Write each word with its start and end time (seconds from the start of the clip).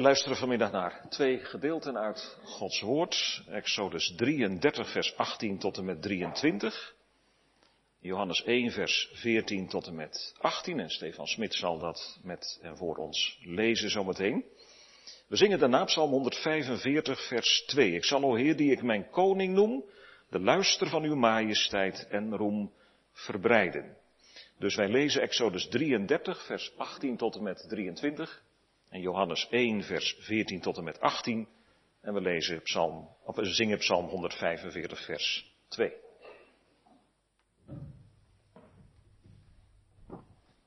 We 0.00 0.06
luisteren 0.06 0.36
vanmiddag 0.36 0.72
naar 0.72 1.06
twee 1.08 1.38
gedeelten 1.38 1.98
uit 1.98 2.38
Gods 2.44 2.80
Woord. 2.80 3.42
Exodus 3.48 4.14
33, 4.16 4.90
vers 4.90 5.16
18 5.16 5.58
tot 5.58 5.76
en 5.78 5.84
met 5.84 6.02
23. 6.02 6.94
Johannes 7.98 8.44
1, 8.44 8.70
vers 8.70 9.10
14 9.12 9.68
tot 9.68 9.86
en 9.86 9.94
met 9.94 10.34
18. 10.38 10.80
En 10.80 10.90
Stefan 10.90 11.26
Smit 11.26 11.54
zal 11.54 11.78
dat 11.78 12.18
met 12.22 12.58
en 12.62 12.76
voor 12.76 12.96
ons 12.96 13.38
lezen 13.42 13.90
zometeen. 13.90 14.44
We 15.26 15.36
zingen 15.36 15.58
daarna 15.58 15.84
Psalm 15.84 16.10
145, 16.10 17.26
vers 17.26 17.64
2. 17.66 17.94
Ik 17.94 18.04
zal, 18.04 18.22
o 18.22 18.34
Heer, 18.34 18.56
die 18.56 18.72
ik 18.72 18.82
mijn 18.82 19.10
koning 19.10 19.54
noem, 19.54 19.84
de 20.30 20.40
luister 20.40 20.88
van 20.88 21.02
uw 21.02 21.16
majesteit 21.16 22.06
en 22.08 22.36
roem 22.36 22.72
verbreiden. 23.12 23.96
Dus 24.58 24.74
wij 24.74 24.88
lezen 24.88 25.22
Exodus 25.22 25.68
33, 25.68 26.44
vers 26.44 26.72
18 26.76 27.16
tot 27.16 27.36
en 27.36 27.42
met 27.42 27.64
23. 27.68 28.42
En 28.90 29.00
Johannes 29.00 29.48
1, 29.50 29.82
vers 29.82 30.16
14 30.20 30.60
tot 30.60 30.76
en 30.76 30.84
met 30.84 31.00
18. 31.00 31.48
En 32.00 32.14
we 32.14 32.20
lezen 32.20 32.62
psalm, 32.62 33.08
we 33.24 33.44
zingen 33.44 33.78
psalm 33.78 34.06
145, 34.06 35.04
vers 35.04 35.54
2. 35.68 35.92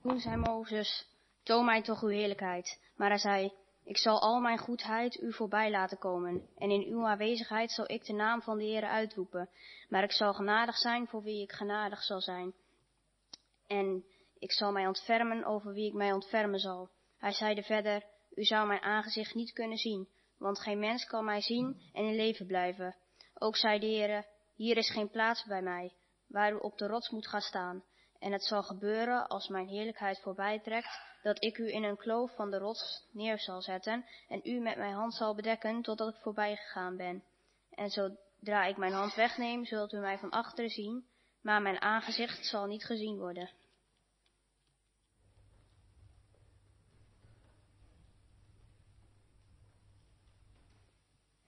Toen 0.02 0.20
zei 0.20 0.36
Mozes, 0.36 1.06
toon 1.42 1.64
mij 1.64 1.82
toch 1.82 2.02
uw 2.02 2.08
heerlijkheid. 2.08 2.80
Maar 2.96 3.08
hij 3.08 3.18
zei, 3.18 3.52
ik 3.84 3.96
zal 3.96 4.20
al 4.20 4.40
mijn 4.40 4.58
goedheid 4.58 5.20
u 5.20 5.32
voorbij 5.32 5.70
laten 5.70 5.98
komen. 5.98 6.48
En 6.58 6.70
in 6.70 6.86
uw 6.86 7.06
aanwezigheid 7.06 7.70
zal 7.70 7.90
ik 7.90 8.04
de 8.04 8.12
naam 8.12 8.42
van 8.42 8.58
de 8.58 8.64
Heer 8.64 8.84
uitroepen. 8.84 9.48
Maar 9.88 10.02
ik 10.02 10.12
zal 10.12 10.34
genadig 10.34 10.76
zijn 10.76 11.06
voor 11.06 11.22
wie 11.22 11.42
ik 11.42 11.52
genadig 11.52 12.02
zal 12.02 12.20
zijn. 12.20 12.52
En 13.66 14.04
ik 14.38 14.52
zal 14.52 14.72
mij 14.72 14.86
ontfermen 14.86 15.44
over 15.44 15.72
wie 15.72 15.86
ik 15.86 15.94
mij 15.94 16.12
ontfermen 16.12 16.58
zal. 16.58 16.88
Hij 17.18 17.32
zeide 17.32 17.62
verder, 17.62 18.02
u 18.34 18.44
zou 18.44 18.66
mijn 18.66 18.82
aangezicht 18.82 19.34
niet 19.34 19.52
kunnen 19.52 19.78
zien, 19.78 20.08
want 20.38 20.60
geen 20.60 20.78
mens 20.78 21.06
kan 21.06 21.24
mij 21.24 21.40
zien 21.40 21.90
en 21.92 22.04
in 22.04 22.14
leven 22.14 22.46
blijven. 22.46 22.96
Ook 23.34 23.56
zei 23.56 23.78
de 23.78 23.86
Heere, 23.86 24.26
hier 24.54 24.76
is 24.76 24.90
geen 24.90 25.10
plaats 25.10 25.44
bij 25.44 25.62
mij, 25.62 25.92
waar 26.26 26.52
u 26.52 26.56
op 26.56 26.78
de 26.78 26.86
rots 26.86 27.10
moet 27.10 27.28
gaan 27.28 27.40
staan. 27.40 27.84
En 28.18 28.32
het 28.32 28.44
zal 28.44 28.62
gebeuren, 28.62 29.26
als 29.26 29.48
mijn 29.48 29.68
heerlijkheid 29.68 30.20
voorbij 30.20 30.60
trekt, 30.60 31.00
dat 31.22 31.44
ik 31.44 31.58
u 31.58 31.72
in 31.72 31.84
een 31.84 31.96
kloof 31.96 32.34
van 32.34 32.50
de 32.50 32.58
rots 32.58 33.08
neer 33.12 33.38
zal 33.38 33.62
zetten 33.62 34.04
en 34.28 34.40
u 34.44 34.60
met 34.60 34.76
mijn 34.76 34.94
hand 34.94 35.14
zal 35.14 35.34
bedekken 35.34 35.82
totdat 35.82 36.14
ik 36.14 36.20
voorbij 36.20 36.56
gegaan 36.56 36.96
ben. 36.96 37.24
En 37.70 37.90
zodra 37.90 38.64
ik 38.64 38.76
mijn 38.76 38.92
hand 38.92 39.14
wegneem, 39.14 39.64
zult 39.64 39.92
u 39.92 39.98
mij 39.98 40.18
van 40.18 40.30
achteren 40.30 40.70
zien, 40.70 41.06
maar 41.42 41.62
mijn 41.62 41.80
aangezicht 41.80 42.46
zal 42.46 42.66
niet 42.66 42.84
gezien 42.84 43.18
worden. 43.18 43.50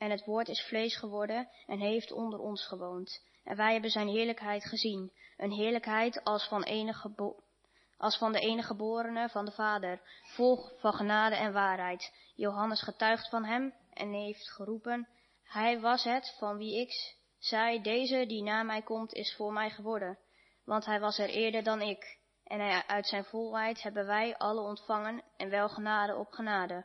En 0.07 0.13
het 0.13 0.25
woord 0.25 0.49
is 0.49 0.67
vlees 0.67 0.97
geworden 0.97 1.49
en 1.67 1.79
heeft 1.79 2.13
onder 2.13 2.39
ons 2.39 2.67
gewoond. 2.67 3.25
En 3.45 3.57
wij 3.57 3.73
hebben 3.73 3.91
zijn 3.91 4.09
heerlijkheid 4.09 4.65
gezien. 4.65 5.13
Een 5.37 5.53
heerlijkheid 5.53 6.25
als 6.25 6.49
van, 6.49 6.63
enige 6.63 7.35
als 7.99 8.19
van 8.19 8.33
de 8.33 8.41
enige 8.41 8.67
geborene 8.67 9.29
van 9.29 9.45
de 9.45 9.51
Vader, 9.51 10.01
vol 10.23 10.69
van 10.79 10.93
genade 10.93 11.35
en 11.35 11.53
waarheid. 11.53 12.13
Johannes 12.35 12.83
getuigt 12.83 13.29
van 13.29 13.45
hem 13.45 13.75
en 13.93 14.13
heeft 14.13 14.51
geroepen, 14.51 15.09
hij 15.45 15.81
was 15.81 16.05
het 16.05 16.37
van 16.39 16.57
wie 16.57 16.81
ik 16.81 17.17
zei, 17.39 17.83
deze 17.83 18.27
die 18.27 18.43
na 18.43 18.63
mij 18.63 18.83
komt 18.83 19.13
is 19.13 19.35
voor 19.35 19.53
mij 19.53 19.71
geworden. 19.71 20.19
Want 20.65 20.85
hij 20.85 21.01
was 21.01 21.19
er 21.19 21.29
eerder 21.29 21.63
dan 21.63 21.81
ik. 21.81 22.19
En 22.45 22.89
uit 22.89 23.07
zijn 23.07 23.25
volheid 23.25 23.83
hebben 23.83 24.07
wij 24.07 24.37
alle 24.37 24.61
ontvangen 24.61 25.23
en 25.37 25.51
wel 25.51 25.69
genade 25.69 26.17
op 26.17 26.33
genade. 26.33 26.85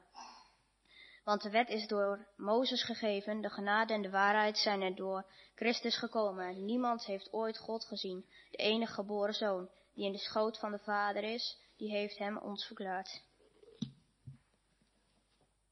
Want 1.32 1.44
de 1.44 1.50
wet 1.50 1.70
is 1.70 1.88
door 1.88 2.28
Mozes 2.38 2.84
gegeven, 2.84 3.42
de 3.42 3.50
genade 3.50 3.94
en 3.94 4.02
de 4.02 4.10
waarheid 4.10 4.58
zijn 4.58 4.82
er 4.82 4.96
door 4.96 5.26
Christus 5.56 5.98
gekomen. 5.98 6.66
Niemand 6.66 7.06
heeft 7.06 7.34
ooit 7.34 7.58
God 7.58 7.86
gezien, 7.86 8.26
de 8.50 8.58
enige 8.58 8.94
geboren 8.94 9.34
zoon, 9.34 9.69
die 9.94 10.06
in 10.06 10.12
de 10.12 10.18
schoot 10.18 10.59
van 10.59 10.72
de 10.72 10.80
Vader 10.80 11.24
is, 11.24 11.58
die 11.78 11.92
heeft 11.92 12.18
hem 12.18 12.38
ons 12.38 12.66
verklaard. 12.66 13.22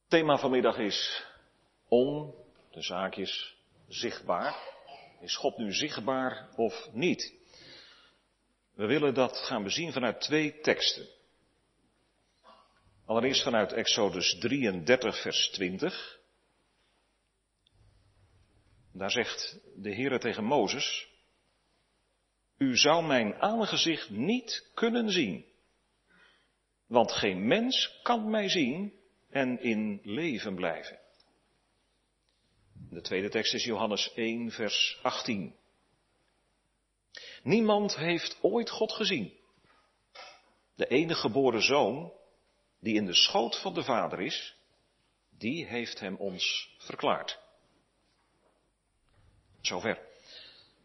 Thema 0.07 0.37
vanmiddag 0.37 0.77
is 0.77 1.25
on, 1.87 2.33
de 2.71 2.81
zaakjes, 2.81 3.55
zichtbaar. 3.87 4.55
Is 5.21 5.35
God 5.35 5.57
nu 5.57 5.73
zichtbaar 5.73 6.49
of 6.55 6.89
niet? 6.91 7.33
We 8.73 8.85
willen 8.85 9.13
dat 9.13 9.37
gaan 9.37 9.63
bezien 9.63 9.91
vanuit 9.91 10.21
twee 10.21 10.59
teksten. 10.59 11.07
Allereerst 13.09 13.43
vanuit 13.43 13.73
Exodus 13.73 14.37
33, 14.39 15.21
vers 15.21 15.49
20. 15.49 16.19
Daar 18.93 19.11
zegt 19.11 19.59
de 19.75 19.89
Heer 19.89 20.19
tegen 20.19 20.43
Mozes, 20.43 21.07
U 22.57 22.77
zou 22.77 23.05
mijn 23.05 23.35
aangezicht 23.35 24.09
niet 24.09 24.69
kunnen 24.73 25.09
zien, 25.09 25.45
want 26.87 27.11
geen 27.11 27.47
mens 27.47 27.99
kan 28.03 28.29
mij 28.29 28.49
zien 28.49 28.93
en 29.29 29.61
in 29.61 29.99
leven 30.03 30.55
blijven. 30.55 30.99
De 32.89 33.01
tweede 33.01 33.29
tekst 33.29 33.53
is 33.53 33.63
Johannes 33.63 34.13
1, 34.13 34.51
vers 34.51 34.99
18. 35.01 35.55
Niemand 37.43 37.95
heeft 37.95 38.37
ooit 38.41 38.69
God 38.69 38.91
gezien. 38.91 39.33
De 40.75 40.87
enige 40.87 41.19
geboren 41.19 41.61
zoon, 41.61 42.17
die 42.79 42.95
in 42.95 43.05
de 43.05 43.13
schoot 43.13 43.61
van 43.61 43.73
de 43.73 43.83
Vader 43.83 44.21
is, 44.21 44.57
die 45.37 45.65
heeft 45.65 45.99
hem 45.99 46.15
ons 46.15 46.75
verklaard. 46.77 47.39
Zover. 49.61 49.99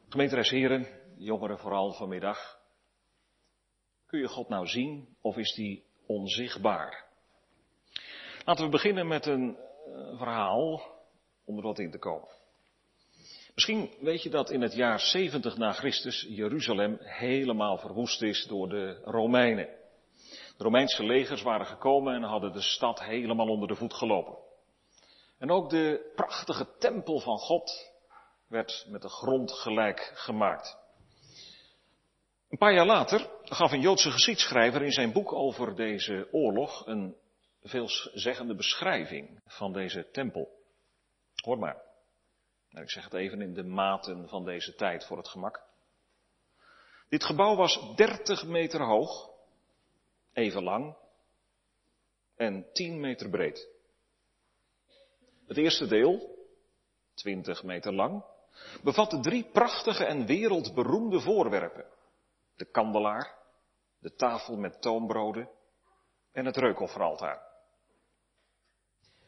Gemeenteres 0.09 0.51
heren, 0.51 0.87
jongeren 1.17 1.59
vooral 1.59 1.93
vanmiddag. 1.93 2.59
Kun 4.07 4.21
je 4.21 4.29
God 4.29 4.49
nou 4.49 4.67
zien 4.67 5.17
of 5.21 5.37
is 5.37 5.55
die 5.55 5.85
onzichtbaar? 6.07 7.05
Laten 8.45 8.65
we 8.65 8.71
beginnen 8.71 9.07
met 9.07 9.27
een 9.27 9.57
uh, 9.87 10.19
verhaal 10.19 10.83
om 11.45 11.57
er 11.57 11.63
wat 11.63 11.79
in 11.79 11.91
te 11.91 11.99
komen. 11.99 12.29
Misschien 13.55 13.91
weet 14.01 14.23
je 14.23 14.31
dat 14.31 14.51
in 14.51 14.63
het 14.63 14.75
jaar 14.75 15.01
70 15.01 15.57
na 15.57 15.73
Christus 15.73 16.27
Jeruzalem 16.29 16.99
helemaal 17.01 17.79
verwoest 17.79 18.23
is 18.23 18.47
door 18.47 18.69
de 18.69 19.01
Romeinen. 19.05 19.69
De 20.57 20.65
Romeinse 20.65 21.05
legers 21.05 21.43
waren 21.43 21.67
gekomen 21.67 22.15
en 22.15 22.23
hadden 22.23 22.53
de 22.53 22.63
stad 22.63 23.03
helemaal 23.03 23.49
onder 23.49 23.69
de 23.69 23.75
voet 23.75 23.95
gelopen. 23.95 24.37
En 25.39 25.51
ook 25.51 25.71
de 25.71 26.13
prachtige 26.15 26.77
tempel 26.79 27.21
van 27.21 27.39
God 27.39 27.93
werd 28.49 28.87
met 28.89 29.03
de 29.03 29.09
grond 29.09 29.53
gelijk 29.53 30.13
gemaakt. 30.15 30.79
Een 32.49 32.59
paar 32.59 32.75
jaar 32.75 32.87
later 32.87 33.31
gaf 33.45 33.73
een 33.73 33.81
Joodse 33.81 34.11
geschiedschrijver 34.11 34.83
in 34.83 34.93
zijn 34.93 35.13
boek 35.13 35.33
over 35.33 35.77
deze 35.77 36.29
oorlog 36.33 36.87
een 36.87 37.17
veelzeggende 37.63 38.55
beschrijving 38.55 39.41
van 39.47 39.73
deze 39.73 40.11
tempel. 40.11 40.49
Hoor 41.35 41.59
maar. 41.59 41.83
Ik 42.71 42.91
zeg 42.91 43.05
het 43.05 43.15
even 43.15 43.41
in 43.41 43.55
de 43.55 43.65
maten 43.65 44.29
van 44.29 44.45
deze 44.45 44.75
tijd 44.75 45.07
voor 45.07 45.17
het 45.17 45.29
gemak. 45.29 45.63
Dit 47.09 47.25
gebouw 47.25 47.57
was 47.57 47.95
30 47.97 48.45
meter 48.45 48.81
hoog 48.81 49.34
even 50.35 50.63
lang 50.63 50.97
en 52.37 52.67
10 52.73 53.01
meter 53.01 53.31
breed. 53.31 53.69
Het 55.47 55.57
eerste 55.57 55.87
deel, 55.87 56.39
20 57.15 57.63
meter 57.63 57.93
lang, 57.93 58.25
bevatte 58.83 59.21
drie 59.21 59.45
prachtige 59.45 60.05
en 60.05 60.27
wereldberoemde 60.27 61.21
voorwerpen. 61.21 61.87
De 62.57 62.65
kandelaar, 62.65 63.35
de 63.99 64.15
tafel 64.15 64.57
met 64.57 64.83
toonbroden 64.83 65.49
en 66.33 66.45
het 66.45 66.57
reukofferaltaar. 66.57 67.53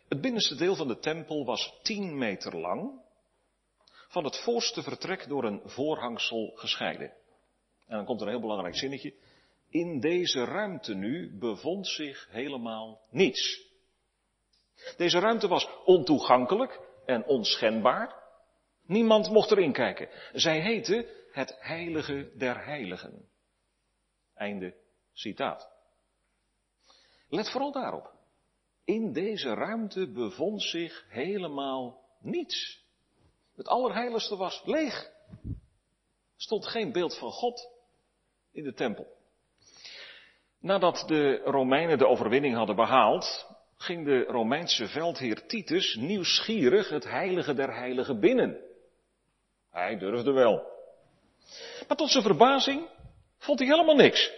Het 0.09 0.21
binnenste 0.21 0.55
deel 0.55 0.77
van 0.77 0.89
de 0.89 0.98
tempel 0.98 1.45
was 1.45 1.78
10 1.83 2.19
meter 2.19 2.57
lang, 2.57 3.01
van 4.09 4.25
het 4.25 4.36
voorste 4.36 4.83
vertrek 4.83 5.28
door 5.28 5.45
een 5.45 5.60
voorhangsel 5.65 6.53
gescheiden. 6.54 7.13
En 7.86 7.97
dan 7.97 8.04
komt 8.04 8.21
er 8.21 8.27
een 8.27 8.33
heel 8.33 8.42
belangrijk 8.42 8.77
zinnetje. 8.77 9.15
In 9.68 10.01
deze 10.01 10.45
ruimte 10.45 10.95
nu 10.95 11.39
bevond 11.39 11.86
zich 11.86 12.28
helemaal 12.30 13.01
niets. 13.10 13.65
Deze 14.97 15.18
ruimte 15.18 15.48
was 15.48 15.68
ontoegankelijk 15.84 16.80
en 17.07 17.27
onschendbaar. 17.27 18.24
Niemand 18.86 19.30
mocht 19.30 19.51
erin 19.51 19.72
kijken. 19.72 20.09
Zij 20.33 20.60
heette 20.60 21.24
het 21.33 21.57
heilige 21.59 22.30
der 22.36 22.65
heiligen. 22.65 23.28
Einde 24.34 24.74
citaat. 25.13 25.71
Let 27.28 27.51
vooral 27.51 27.72
daarop. 27.72 28.12
In 28.84 29.12
deze 29.12 29.54
ruimte 29.54 30.12
bevond 30.12 30.62
zich 30.62 31.07
helemaal 31.09 32.09
niets. 32.21 32.84
Het 33.54 33.69
allerheiligste 33.69 34.36
was 34.36 34.62
leeg. 34.65 35.04
Er 36.36 36.42
stond 36.42 36.66
geen 36.66 36.92
beeld 36.92 37.19
van 37.19 37.30
God 37.30 37.71
in 38.53 38.65
de 38.65 38.72
tempel. 38.72 39.16
Nadat 40.61 41.05
de 41.07 41.41
Romeinen 41.45 41.99
de 41.99 42.07
overwinning 42.07 42.55
hadden 42.55 42.77
behaald, 42.77 43.47
ging 43.77 44.05
de 44.05 44.25
Romeinse 44.25 44.89
veldheer 44.89 45.47
Titus 45.47 45.95
nieuwsgierig 45.95 46.89
het 46.89 47.05
heilige 47.05 47.55
der 47.55 47.75
heiligen 47.75 48.21
binnen. 48.21 48.61
Hij 49.71 49.99
durfde 49.99 50.33
wel. 50.33 50.75
Maar 51.89 51.97
tot 51.97 52.11
zijn 52.11 52.25
verbazing 52.25 52.89
vond 53.39 53.59
hij 53.59 53.69
helemaal 53.69 53.97
niks. 53.97 54.33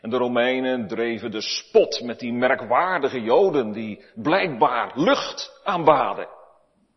En 0.00 0.10
de 0.10 0.16
Romeinen 0.16 0.88
dreven 0.88 1.30
de 1.30 1.40
spot 1.40 2.00
met 2.00 2.18
die 2.18 2.32
merkwaardige 2.32 3.20
Joden 3.20 3.72
die 3.72 4.04
blijkbaar 4.14 4.92
lucht 4.94 5.60
aanbaden. 5.64 6.28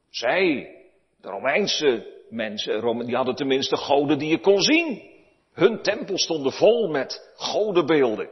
Zij, 0.10 0.75
de 1.22 1.30
Romeinse 1.30 2.19
mensen, 2.30 3.06
die 3.06 3.16
hadden 3.16 3.36
tenminste 3.36 3.78
goden 3.78 4.18
die 4.18 4.30
je 4.30 4.39
kon 4.39 4.62
zien. 4.62 5.10
Hun 5.53 5.81
tempel 5.81 6.18
stonden 6.18 6.51
vol 6.51 6.88
met 6.88 7.31
godenbeelden. 7.36 8.30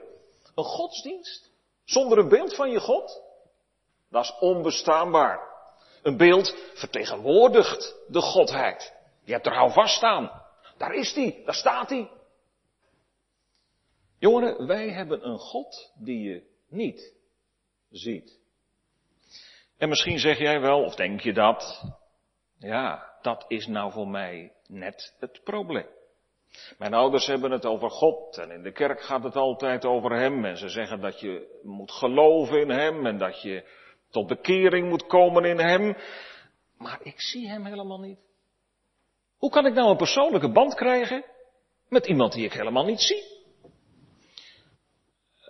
Een 0.56 0.64
godsdienst 0.64 1.52
zonder 1.84 2.18
een 2.18 2.30
beeld 2.30 2.56
van 2.56 2.72
je 2.72 2.80
God? 2.80 3.22
Dat 4.10 4.24
is 4.24 4.36
onbestaanbaar. 4.40 5.48
Een 6.02 6.18
beeld 6.18 6.56
vertegenwoordigt 6.74 7.96
de 8.08 8.22
Godheid. 8.22 8.94
Je 9.24 9.32
hebt 9.32 9.46
er 9.46 9.56
houvast 9.56 10.04
aan. 10.04 10.42
Daar 10.78 10.94
is 10.94 11.14
die, 11.14 11.42
daar 11.46 11.54
staat 11.54 11.90
hij. 11.90 12.10
Jongeren, 14.20 14.68
wij 14.68 14.90
hebben 14.90 15.28
een 15.28 15.38
God 15.38 15.92
die 15.96 16.22
je 16.22 16.44
niet 16.70 17.14
ziet. 17.90 18.40
En 19.78 19.90
misschien 19.90 20.20
zeg 20.20 20.38
jij 20.38 20.60
wel, 20.62 20.84
of 20.84 20.96
denk 20.96 21.22
je 21.22 21.34
dat, 21.34 21.84
ja, 22.58 23.14
dat 23.22 23.46
is 23.48 23.68
nou 23.68 23.92
voor 23.92 24.08
mij 24.08 24.54
net 24.68 25.16
het 25.20 25.44
probleem. 25.44 25.88
Mijn 26.78 26.94
ouders 26.94 27.26
hebben 27.26 27.52
het 27.52 27.66
over 27.66 27.90
God 27.90 28.38
en 28.38 28.52
in 28.52 28.64
de 28.64 28.72
kerk 28.72 29.02
gaat 29.02 29.24
het 29.24 29.36
altijd 29.36 29.86
over 29.86 30.12
Hem 30.12 30.46
en 30.46 30.58
ze 30.58 30.70
zeggen 30.70 31.02
dat 31.02 31.20
je 31.20 31.60
moet 31.64 31.92
geloven 31.92 32.60
in 32.60 32.70
Hem 32.70 33.06
en 33.06 33.18
dat 33.18 33.42
je 33.42 33.64
tot 34.10 34.28
bekering 34.28 34.90
moet 34.90 35.08
komen 35.08 35.46
in 35.46 35.60
Hem. 35.60 35.98
Maar 36.78 37.00
ik 37.04 37.22
zie 37.22 37.50
Hem 37.50 37.66
helemaal 37.66 38.00
niet. 38.00 38.20
Hoe 39.38 39.50
kan 39.50 39.66
ik 39.66 39.74
nou 39.74 39.90
een 39.90 39.98
persoonlijke 39.98 40.52
band 40.52 40.76
krijgen 40.76 41.26
met 41.88 42.08
iemand 42.08 42.34
die 42.34 42.46
ik 42.46 42.54
helemaal 42.54 42.86
niet 42.86 43.02
zie? 43.02 43.24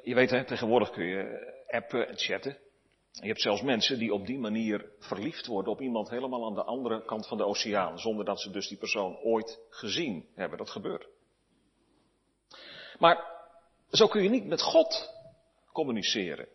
Je 0.04 0.16
weet 0.16 0.30
hè, 0.30 0.46
tegenwoordig 0.46 0.90
kun 0.90 1.06
je 1.06 1.54
appen 1.68 2.08
en 2.08 2.18
chatten. 2.18 2.58
Je 3.22 3.28
hebt 3.28 3.42
zelfs 3.42 3.62
mensen 3.62 4.00
die 4.00 4.14
op 4.14 4.26
die 4.26 4.40
manier 4.40 4.92
verliefd 5.00 5.46
worden 5.46 5.72
op 5.74 5.82
iemand 5.82 6.10
helemaal 6.10 6.46
aan 6.46 6.54
de 6.54 6.64
andere 6.64 7.06
kant 7.06 7.28
van 7.28 7.38
de 7.38 7.46
oceaan, 7.46 8.00
zonder 8.00 8.26
dat 8.26 8.42
ze 8.42 8.52
dus 8.52 8.68
die 8.68 8.78
persoon 8.78 9.18
ooit 9.18 9.60
gezien 9.70 10.30
hebben. 10.34 10.58
Dat 10.58 10.70
gebeurt. 10.70 11.08
Maar 13.00 13.48
zo 13.92 14.08
kun 14.08 14.24
je 14.24 14.30
niet 14.30 14.46
met 14.46 14.62
God 14.62 15.14
communiceren. 15.72 16.48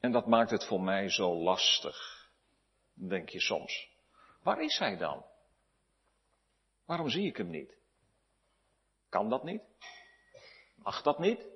En 0.00 0.12
dat 0.12 0.26
maakt 0.26 0.50
het 0.50 0.64
voor 0.64 0.80
mij 0.80 1.08
zo 1.10 1.34
lastig, 1.34 2.28
denk 2.94 3.28
je 3.28 3.40
soms. 3.40 3.88
Waar 4.42 4.62
is 4.62 4.78
hij 4.78 4.96
dan? 4.96 5.24
Waarom 6.86 7.08
zie 7.08 7.26
ik 7.26 7.36
hem 7.36 7.50
niet? 7.50 7.76
Kan 9.08 9.28
dat 9.28 9.44
niet? 9.44 9.62
Mag 10.76 11.02
dat 11.02 11.18
niet? 11.18 11.46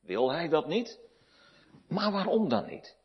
Wil 0.00 0.30
hij 0.32 0.48
dat 0.48 0.66
niet? 0.66 1.00
Maar 1.92 2.12
waarom 2.12 2.48
dan 2.48 2.66
niet? 2.66 2.96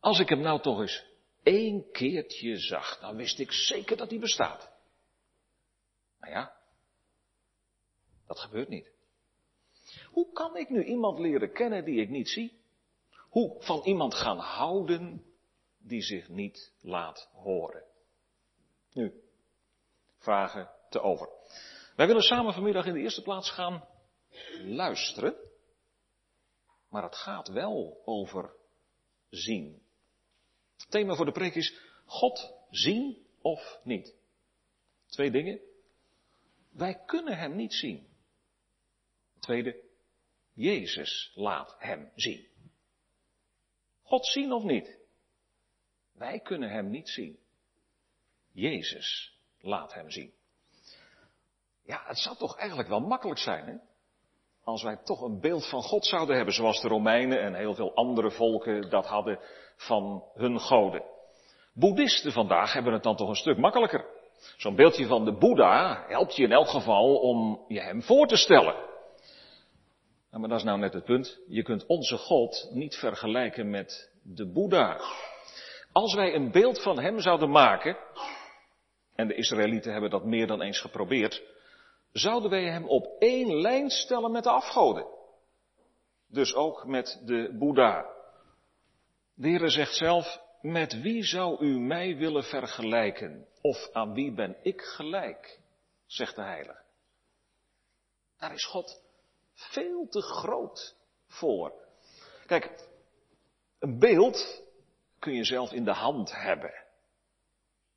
Als 0.00 0.18
ik 0.18 0.28
hem 0.28 0.40
nou 0.40 0.60
toch 0.60 0.80
eens 0.80 1.04
één 1.42 1.90
keertje 1.90 2.56
zag, 2.56 2.98
dan 2.98 3.16
wist 3.16 3.38
ik 3.38 3.52
zeker 3.52 3.96
dat 3.96 4.10
hij 4.10 4.18
bestaat. 4.18 4.70
Nou 6.20 6.32
ja, 6.32 6.56
dat 8.26 8.38
gebeurt 8.38 8.68
niet. 8.68 8.92
Hoe 10.04 10.32
kan 10.32 10.56
ik 10.56 10.68
nu 10.68 10.84
iemand 10.84 11.18
leren 11.18 11.52
kennen 11.52 11.84
die 11.84 12.00
ik 12.00 12.08
niet 12.08 12.28
zie? 12.28 12.60
Hoe 13.28 13.56
van 13.62 13.82
iemand 13.84 14.14
gaan 14.14 14.38
houden 14.38 15.24
die 15.78 16.02
zich 16.02 16.28
niet 16.28 16.72
laat 16.80 17.28
horen? 17.32 17.84
Nu, 18.92 19.22
vragen 20.16 20.70
te 20.88 21.00
over. 21.00 21.28
Wij 21.96 22.06
willen 22.06 22.22
samen 22.22 22.52
vanmiddag 22.52 22.86
in 22.86 22.94
de 22.94 23.00
eerste 23.00 23.22
plaats 23.22 23.50
gaan 23.50 23.88
luisteren. 24.62 25.49
Maar 26.90 27.02
het 27.02 27.16
gaat 27.16 27.48
wel 27.48 28.02
over 28.04 28.54
zien. 29.28 29.82
Het 30.76 30.90
thema 30.90 31.14
voor 31.14 31.24
de 31.24 31.32
preek 31.32 31.54
is 31.54 31.78
God 32.04 32.54
zien 32.70 33.26
of 33.40 33.80
niet. 33.84 34.14
Twee 35.06 35.30
dingen. 35.30 35.60
Wij 36.70 37.04
kunnen 37.06 37.38
Hem 37.38 37.56
niet 37.56 37.72
zien. 37.72 38.08
Tweede, 39.38 39.82
Jezus 40.52 41.32
laat 41.34 41.74
Hem 41.78 42.12
zien. 42.14 42.48
God 44.02 44.26
zien 44.26 44.52
of 44.52 44.62
niet? 44.62 44.98
Wij 46.12 46.40
kunnen 46.40 46.70
Hem 46.70 46.90
niet 46.90 47.08
zien. 47.08 47.38
Jezus 48.52 49.38
laat 49.60 49.94
Hem 49.94 50.10
zien. 50.10 50.34
Ja, 51.82 52.04
het 52.06 52.18
zou 52.18 52.36
toch 52.36 52.56
eigenlijk 52.56 52.88
wel 52.88 53.00
makkelijk 53.00 53.40
zijn, 53.40 53.66
hè? 53.66 53.89
Als 54.64 54.82
wij 54.82 54.98
toch 55.04 55.20
een 55.20 55.40
beeld 55.40 55.68
van 55.68 55.82
God 55.82 56.06
zouden 56.06 56.36
hebben, 56.36 56.54
zoals 56.54 56.80
de 56.80 56.88
Romeinen 56.88 57.42
en 57.42 57.54
heel 57.54 57.74
veel 57.74 57.94
andere 57.94 58.30
volken 58.30 58.90
dat 58.90 59.06
hadden 59.06 59.38
van 59.76 60.24
hun 60.34 60.60
goden. 60.60 61.02
Boeddhisten 61.74 62.32
vandaag 62.32 62.72
hebben 62.72 62.92
het 62.92 63.02
dan 63.02 63.16
toch 63.16 63.28
een 63.28 63.34
stuk 63.34 63.58
makkelijker. 63.58 64.04
Zo'n 64.56 64.74
beeldje 64.76 65.06
van 65.06 65.24
de 65.24 65.32
Boeddha 65.32 66.04
helpt 66.08 66.36
je 66.36 66.42
in 66.42 66.52
elk 66.52 66.68
geval 66.68 67.16
om 67.16 67.64
je 67.68 67.80
hem 67.80 68.02
voor 68.02 68.26
te 68.26 68.36
stellen. 68.36 68.74
Nou, 70.30 70.40
maar 70.42 70.48
dat 70.48 70.58
is 70.58 70.64
nou 70.64 70.78
net 70.78 70.92
het 70.92 71.04
punt. 71.04 71.40
Je 71.48 71.62
kunt 71.62 71.86
onze 71.86 72.16
God 72.16 72.68
niet 72.72 72.96
vergelijken 72.96 73.70
met 73.70 74.12
de 74.22 74.52
Boeddha. 74.52 75.00
Als 75.92 76.14
wij 76.14 76.34
een 76.34 76.50
beeld 76.50 76.82
van 76.82 77.00
hem 77.00 77.20
zouden 77.20 77.50
maken, 77.50 77.96
en 79.14 79.28
de 79.28 79.34
Israëlieten 79.34 79.92
hebben 79.92 80.10
dat 80.10 80.24
meer 80.24 80.46
dan 80.46 80.62
eens 80.62 80.80
geprobeerd, 80.80 81.42
zouden 82.12 82.50
wij 82.50 82.64
hem 82.64 82.88
op 82.88 83.16
één 83.18 83.60
lijn 83.60 83.90
stellen 83.90 84.30
met 84.30 84.42
de 84.42 84.50
afgoden. 84.50 85.06
Dus 86.28 86.54
ook 86.54 86.84
met 86.86 87.22
de 87.24 87.56
Boeddha. 87.58 88.06
De 89.34 89.48
Heer 89.48 89.70
zegt 89.70 89.94
zelf, 89.94 90.40
met 90.60 91.00
wie 91.00 91.24
zou 91.24 91.64
u 91.64 91.78
mij 91.78 92.16
willen 92.16 92.44
vergelijken? 92.44 93.46
Of 93.60 93.88
aan 93.92 94.14
wie 94.14 94.32
ben 94.32 94.56
ik 94.62 94.80
gelijk? 94.80 95.60
Zegt 96.06 96.36
de 96.36 96.42
Heilige. 96.42 96.82
Daar 98.38 98.52
is 98.52 98.66
God 98.66 99.02
veel 99.52 100.08
te 100.08 100.22
groot 100.22 100.96
voor. 101.26 101.72
Kijk, 102.46 102.88
een 103.78 103.98
beeld 103.98 104.62
kun 105.18 105.32
je 105.32 105.44
zelf 105.44 105.72
in 105.72 105.84
de 105.84 105.92
hand 105.92 106.32
hebben. 106.32 106.72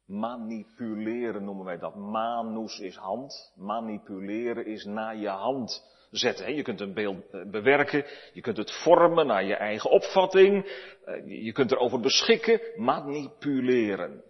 Manipuleren 0.05 1.43
noemen 1.43 1.65
wij 1.65 1.77
dat. 1.77 1.95
Manus 1.95 2.79
is 2.79 2.95
hand. 2.95 3.53
Manipuleren 3.55 4.65
is 4.65 4.85
naar 4.85 5.17
je 5.17 5.29
hand 5.29 5.91
zetten. 6.11 6.55
Je 6.55 6.61
kunt 6.61 6.81
een 6.81 6.93
beeld 6.93 7.29
eh, 7.31 7.49
bewerken. 7.49 8.05
Je 8.33 8.41
kunt 8.41 8.57
het 8.57 8.71
vormen 8.71 9.27
naar 9.27 9.43
je 9.43 9.55
eigen 9.55 9.89
opvatting. 9.89 10.65
Eh, 11.05 11.43
je 11.43 11.51
kunt 11.51 11.71
erover 11.71 11.99
beschikken. 11.99 12.61
Manipuleren. 12.75 14.23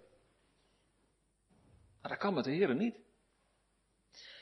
Maar 2.02 2.12
dat 2.12 2.18
kan 2.18 2.34
met 2.34 2.44
de 2.44 2.52
Heer 2.52 2.76
niet. 2.76 2.96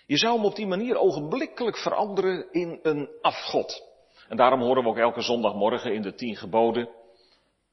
Je 0.05 0.17
zou 0.17 0.35
hem 0.35 0.45
op 0.45 0.55
die 0.55 0.67
manier 0.67 0.95
ogenblikkelijk 0.95 1.77
veranderen 1.77 2.51
in 2.51 2.79
een 2.81 3.09
afgod. 3.21 3.89
En 4.29 4.37
daarom 4.37 4.61
horen 4.61 4.83
we 4.83 4.89
ook 4.89 4.97
elke 4.97 5.21
zondagmorgen 5.21 5.93
in 5.93 6.01
de 6.01 6.13
tien 6.13 6.35
geboden. 6.35 6.89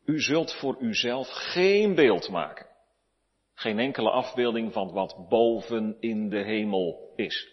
U 0.04 0.20
zult 0.20 0.54
voor 0.54 0.76
uzelf 0.80 1.28
geen 1.30 1.94
beeld 1.94 2.28
maken. 2.28 2.67
Geen 3.58 3.78
enkele 3.78 4.10
afbeelding 4.10 4.72
van 4.72 4.92
wat 4.92 5.28
boven 5.28 5.96
in 6.00 6.28
de 6.28 6.42
hemel 6.42 7.12
is. 7.16 7.48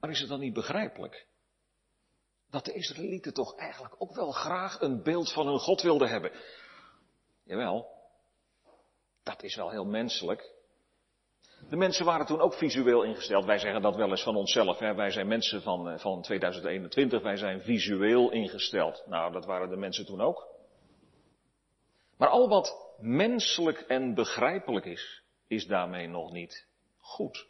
Maar 0.00 0.10
is 0.10 0.20
het 0.20 0.28
dan 0.28 0.40
niet 0.40 0.52
begrijpelijk 0.52 1.26
dat 2.50 2.64
de 2.64 2.72
Israëlieten 2.72 3.34
toch 3.34 3.56
eigenlijk 3.56 3.94
ook 3.98 4.14
wel 4.14 4.30
graag 4.30 4.80
een 4.80 5.02
beeld 5.02 5.32
van 5.32 5.46
hun 5.46 5.58
God 5.58 5.82
wilden 5.82 6.08
hebben? 6.08 6.32
Jawel, 7.44 7.86
dat 9.22 9.42
is 9.42 9.56
wel 9.56 9.70
heel 9.70 9.86
menselijk. 9.86 10.54
De 11.68 11.76
mensen 11.76 12.04
waren 12.04 12.26
toen 12.26 12.40
ook 12.40 12.54
visueel 12.54 13.02
ingesteld. 13.02 13.44
Wij 13.44 13.58
zeggen 13.58 13.82
dat 13.82 13.96
wel 13.96 14.10
eens 14.10 14.22
van 14.22 14.36
onszelf. 14.36 14.78
Hè? 14.78 14.94
Wij 14.94 15.10
zijn 15.10 15.28
mensen 15.28 15.62
van, 15.62 15.88
eh, 15.88 15.98
van 15.98 16.22
2021, 16.22 17.22
wij 17.22 17.36
zijn 17.36 17.60
visueel 17.60 18.30
ingesteld. 18.30 19.02
Nou, 19.06 19.32
dat 19.32 19.44
waren 19.44 19.68
de 19.68 19.76
mensen 19.76 20.06
toen 20.06 20.20
ook. 20.20 20.50
Maar 22.16 22.28
al 22.28 22.48
wat 22.48 22.91
menselijk 23.02 23.80
en 23.80 24.14
begrijpelijk 24.14 24.84
is, 24.84 25.22
is 25.46 25.66
daarmee 25.66 26.06
nog 26.06 26.32
niet 26.32 26.66
goed. 26.98 27.46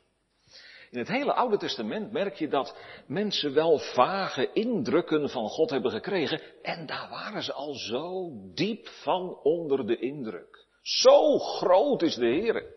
In 0.90 0.99
het 0.99 1.09
hele 1.09 1.32
Oude 1.32 1.56
Testament 1.56 2.12
merk 2.12 2.35
je 2.35 2.49
dat 2.49 2.76
mensen 3.06 3.54
wel 3.54 3.78
vage 3.78 4.52
indrukken 4.52 5.30
van 5.30 5.49
God 5.49 5.71
hebben 5.71 5.90
gekregen 5.90 6.62
en 6.62 6.87
daar 6.87 7.09
waren 7.09 7.42
ze 7.42 7.52
al 7.52 7.75
zo 7.75 8.30
diep 8.54 8.88
van 8.88 9.38
onder 9.42 9.87
de 9.87 9.99
indruk. 9.99 10.66
Zo 10.82 11.38
groot 11.38 12.02
is 12.02 12.14
de 12.14 12.26
Heer. 12.26 12.75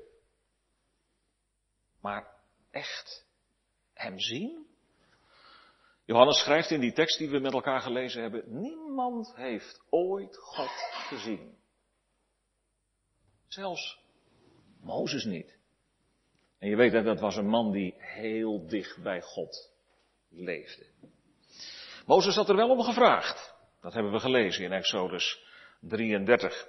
Maar 2.02 2.28
echt 2.72 3.26
Hem 3.94 4.20
zien? 4.20 4.66
Johannes 6.06 6.40
schrijft 6.40 6.70
in 6.70 6.80
die 6.80 6.94
tekst 6.94 7.18
die 7.18 7.30
we 7.30 7.40
met 7.40 7.54
elkaar 7.54 7.82
gelezen 7.82 8.22
hebben, 8.22 8.44
niemand 8.48 9.36
heeft 9.36 9.82
ooit 9.90 10.38
God 10.38 10.72
gezien. 11.08 11.58
Zelfs 13.56 14.00
Mozes 14.82 15.24
niet. 15.24 15.58
En 16.60 16.70
je 16.70 16.76
weet 16.76 16.92
dat 16.92 17.06
dat 17.06 17.20
was 17.20 17.36
een 17.36 17.48
man 17.48 17.72
die 17.72 17.94
heel 17.98 18.68
dicht 18.68 19.04
bij 19.04 19.22
God 19.22 19.72
leefde. 20.30 20.86
Mozes 22.06 22.36
had 22.36 22.50
er 22.50 22.56
wel 22.56 22.70
om 22.70 22.82
gevraagd. 22.82 23.56
Dat 23.82 23.94
hebben 23.94 24.12
we 24.12 24.20
gelezen 24.20 24.64
in 24.64 24.72
Exodus 24.72 25.44
33. 25.80 26.68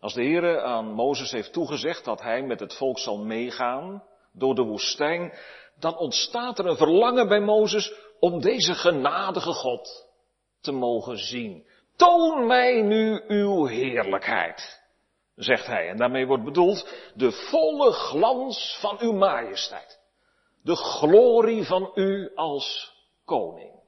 Als 0.00 0.14
de 0.14 0.22
Heer 0.22 0.60
aan 0.60 0.92
Mozes 0.92 1.30
heeft 1.30 1.52
toegezegd 1.52 2.04
dat 2.04 2.22
hij 2.22 2.42
met 2.42 2.60
het 2.60 2.74
volk 2.74 2.98
zal 2.98 3.18
meegaan 3.24 4.04
door 4.32 4.54
de 4.54 4.62
woestijn, 4.62 5.38
dan 5.78 5.96
ontstaat 5.96 6.58
er 6.58 6.66
een 6.66 6.76
verlangen 6.76 7.28
bij 7.28 7.40
Mozes 7.40 7.94
om 8.20 8.40
deze 8.40 8.74
genadige 8.74 9.52
God 9.52 10.08
te 10.60 10.72
mogen 10.72 11.18
zien. 11.18 11.66
Toon 11.96 12.46
mij 12.46 12.82
nu 12.82 13.24
uw 13.28 13.66
heerlijkheid, 13.66 14.77
zegt 15.38 15.66
hij. 15.66 15.88
En 15.88 15.96
daarmee 15.96 16.26
wordt 16.26 16.44
bedoeld 16.44 16.88
de 17.14 17.32
volle 17.32 17.92
glans 17.92 18.78
van 18.80 19.00
uw 19.00 19.12
majesteit. 19.12 20.00
De 20.62 20.76
glorie 20.76 21.64
van 21.64 21.90
u 21.94 22.34
als 22.34 22.96
koning. 23.24 23.80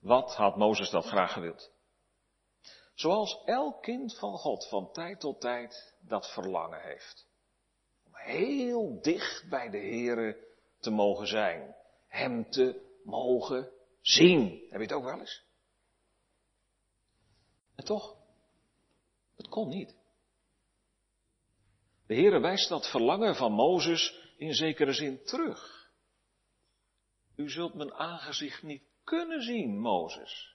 Wat 0.00 0.34
had 0.34 0.56
Mozes 0.56 0.90
dat 0.90 1.04
graag 1.04 1.32
gewild? 1.32 1.70
Zoals 2.94 3.42
elk 3.44 3.82
kind 3.82 4.18
van 4.18 4.38
God 4.38 4.68
van 4.68 4.92
tijd 4.92 5.20
tot 5.20 5.40
tijd 5.40 5.94
dat 6.00 6.32
verlangen 6.32 6.80
heeft. 6.80 7.26
Om 8.06 8.12
heel 8.14 8.98
dicht 9.02 9.48
bij 9.48 9.70
de 9.70 9.78
Here 9.78 10.36
te 10.80 10.90
mogen 10.90 11.26
zijn. 11.26 11.74
Hem 12.08 12.50
te 12.50 12.80
mogen 13.04 13.70
zien. 14.00 14.66
Heb 14.70 14.80
je 14.80 14.86
het 14.86 14.92
ook 14.92 15.04
wel 15.04 15.18
eens? 15.18 15.44
En 17.74 17.84
toch, 17.84 18.16
het 19.36 19.48
kon 19.48 19.68
niet. 19.68 19.96
De 22.06 22.14
Heere 22.14 22.40
wijst 22.40 22.68
dat 22.68 22.90
verlangen 22.90 23.34
van 23.34 23.52
Mozes 23.52 24.14
in 24.36 24.54
zekere 24.54 24.92
zin 24.92 25.24
terug. 25.24 25.90
U 27.36 27.50
zult 27.50 27.74
mijn 27.74 27.94
aangezicht 27.94 28.62
niet 28.62 28.82
kunnen 29.04 29.42
zien, 29.42 29.78
Mozes. 29.78 30.54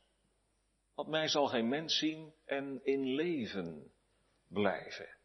Want 0.96 1.08
mij 1.08 1.28
zal 1.28 1.48
geen 1.48 1.68
mens 1.68 1.98
zien 1.98 2.34
en 2.46 2.80
in 2.84 3.16
leven 3.16 3.92
blijven. 4.48 5.18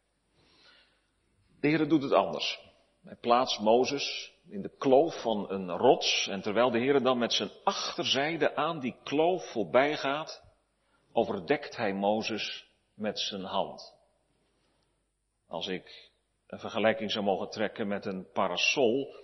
De 1.61 1.69
Heer 1.69 1.89
doet 1.89 2.03
het 2.03 2.13
anders. 2.13 2.61
Hij 3.05 3.17
plaatst 3.17 3.61
Mozes 3.61 4.33
in 4.49 4.63
de 4.63 4.77
kloof 4.79 5.23
van 5.23 5.51
een 5.51 5.71
rots 5.71 6.29
en 6.29 6.41
terwijl 6.41 6.71
de 6.71 6.79
Heer 6.79 7.03
dan 7.03 7.19
met 7.19 7.33
zijn 7.33 7.51
achterzijde 7.65 8.57
aan 8.57 8.81
die 8.81 8.97
kloof 9.03 9.51
voorbij 9.51 9.97
gaat, 9.97 10.43
overdekt 11.13 11.77
hij 11.77 11.95
Mozes 11.95 12.67
met 12.95 13.19
zijn 13.19 13.45
hand. 13.45 13.95
Als 15.47 15.67
ik 15.67 16.11
een 16.47 16.59
vergelijking 16.59 17.11
zou 17.11 17.25
mogen 17.25 17.51
trekken 17.51 17.89
met 17.89 18.07
een 18.07 18.31
parasol, 18.33 19.15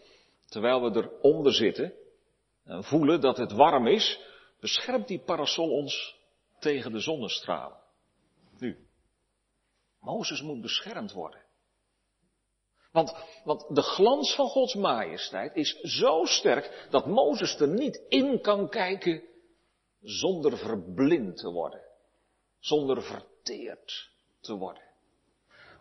terwijl 0.48 0.82
we 0.82 0.96
eronder 0.96 1.52
zitten 1.52 1.94
en 2.64 2.84
voelen 2.84 3.20
dat 3.20 3.36
het 3.36 3.52
warm 3.52 3.86
is, 3.86 4.20
beschermt 4.60 5.08
die 5.08 5.20
parasol 5.20 5.70
ons 5.70 6.16
tegen 6.58 6.92
de 6.92 7.00
zonnestralen. 7.00 7.78
Nu, 8.58 8.86
Mozes 10.00 10.42
moet 10.42 10.60
beschermd 10.60 11.12
worden. 11.12 11.40
Want, 12.92 13.14
want 13.44 13.74
de 13.74 13.82
glans 13.82 14.34
van 14.34 14.48
Gods 14.48 14.74
majesteit 14.74 15.56
is 15.56 15.80
zo 15.80 16.24
sterk 16.24 16.86
dat 16.90 17.06
Mozes 17.06 17.60
er 17.60 17.68
niet 17.68 18.02
in 18.08 18.40
kan 18.40 18.68
kijken 18.68 19.22
zonder 20.00 20.58
verblind 20.58 21.36
te 21.36 21.50
worden. 21.50 21.80
Zonder 22.58 23.02
verteerd 23.02 24.10
te 24.40 24.54
worden. 24.54 24.91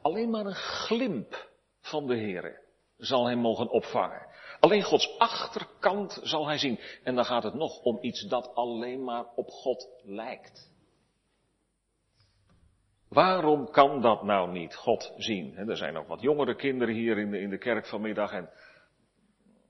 Alleen 0.02 0.30
maar 0.30 0.46
een 0.46 0.56
glimp 0.56 1.50
van 1.80 2.08
de 2.08 2.16
Heere 2.16 2.60
zal 2.98 3.28
hem 3.28 3.38
mogen 3.38 3.70
opvangen. 3.70 4.28
Alleen 4.60 4.84
Gods 4.84 5.18
achterkant 5.18 6.20
zal 6.24 6.48
hij 6.48 6.58
zien. 6.58 6.80
En 7.04 7.16
dan 7.16 7.26
gaat 7.26 7.44
het 7.44 7.54
nog 7.54 7.82
om 7.82 7.98
iets 8.02 8.28
dat 8.28 8.56
alleen 8.56 9.04
maar 9.04 9.26
op 9.36 9.50
God 9.50 9.90
lijkt. 10.04 10.70
Waarom 13.10 13.72
kan 13.72 14.02
dat 14.02 14.24
nou 14.24 14.52
niet 14.52 14.76
God 14.76 15.14
zien? 15.18 15.58
er 15.58 15.78
zijn 15.78 15.98
ook 15.98 16.08
wat 16.08 16.22
jongere 16.22 16.56
kinderen 16.56 16.96
hier 16.96 17.18
in 17.18 17.32
de, 17.32 17.40
in 17.40 17.50
de 17.50 17.58
kerk 17.58 17.86
vanmiddag 17.86 18.32
en 18.32 18.50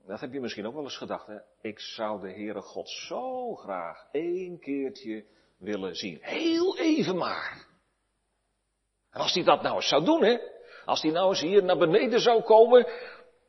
dat 0.06 0.20
heb 0.20 0.32
je 0.32 0.40
misschien 0.40 0.66
ook 0.66 0.74
wel 0.74 0.82
eens 0.82 0.96
gedacht. 0.96 1.28
Ik 1.60 1.80
zou 1.80 2.20
de 2.20 2.32
Heere 2.32 2.60
God 2.60 2.88
zo 2.88 3.54
graag 3.54 4.06
één 4.12 4.58
keertje 4.58 5.24
willen 5.58 5.94
zien. 5.94 6.18
Heel 6.20 6.78
even 6.78 7.16
maar. 7.16 7.66
En 9.12 9.20
als 9.20 9.34
hij 9.34 9.44
dat 9.44 9.62
nou 9.62 9.74
eens 9.74 9.88
zou 9.88 10.04
doen, 10.04 10.24
hè? 10.24 10.38
Als 10.84 11.02
hij 11.02 11.10
nou 11.10 11.28
eens 11.28 11.40
hier 11.40 11.64
naar 11.64 11.78
beneden 11.78 12.20
zou 12.20 12.42
komen, 12.42 12.86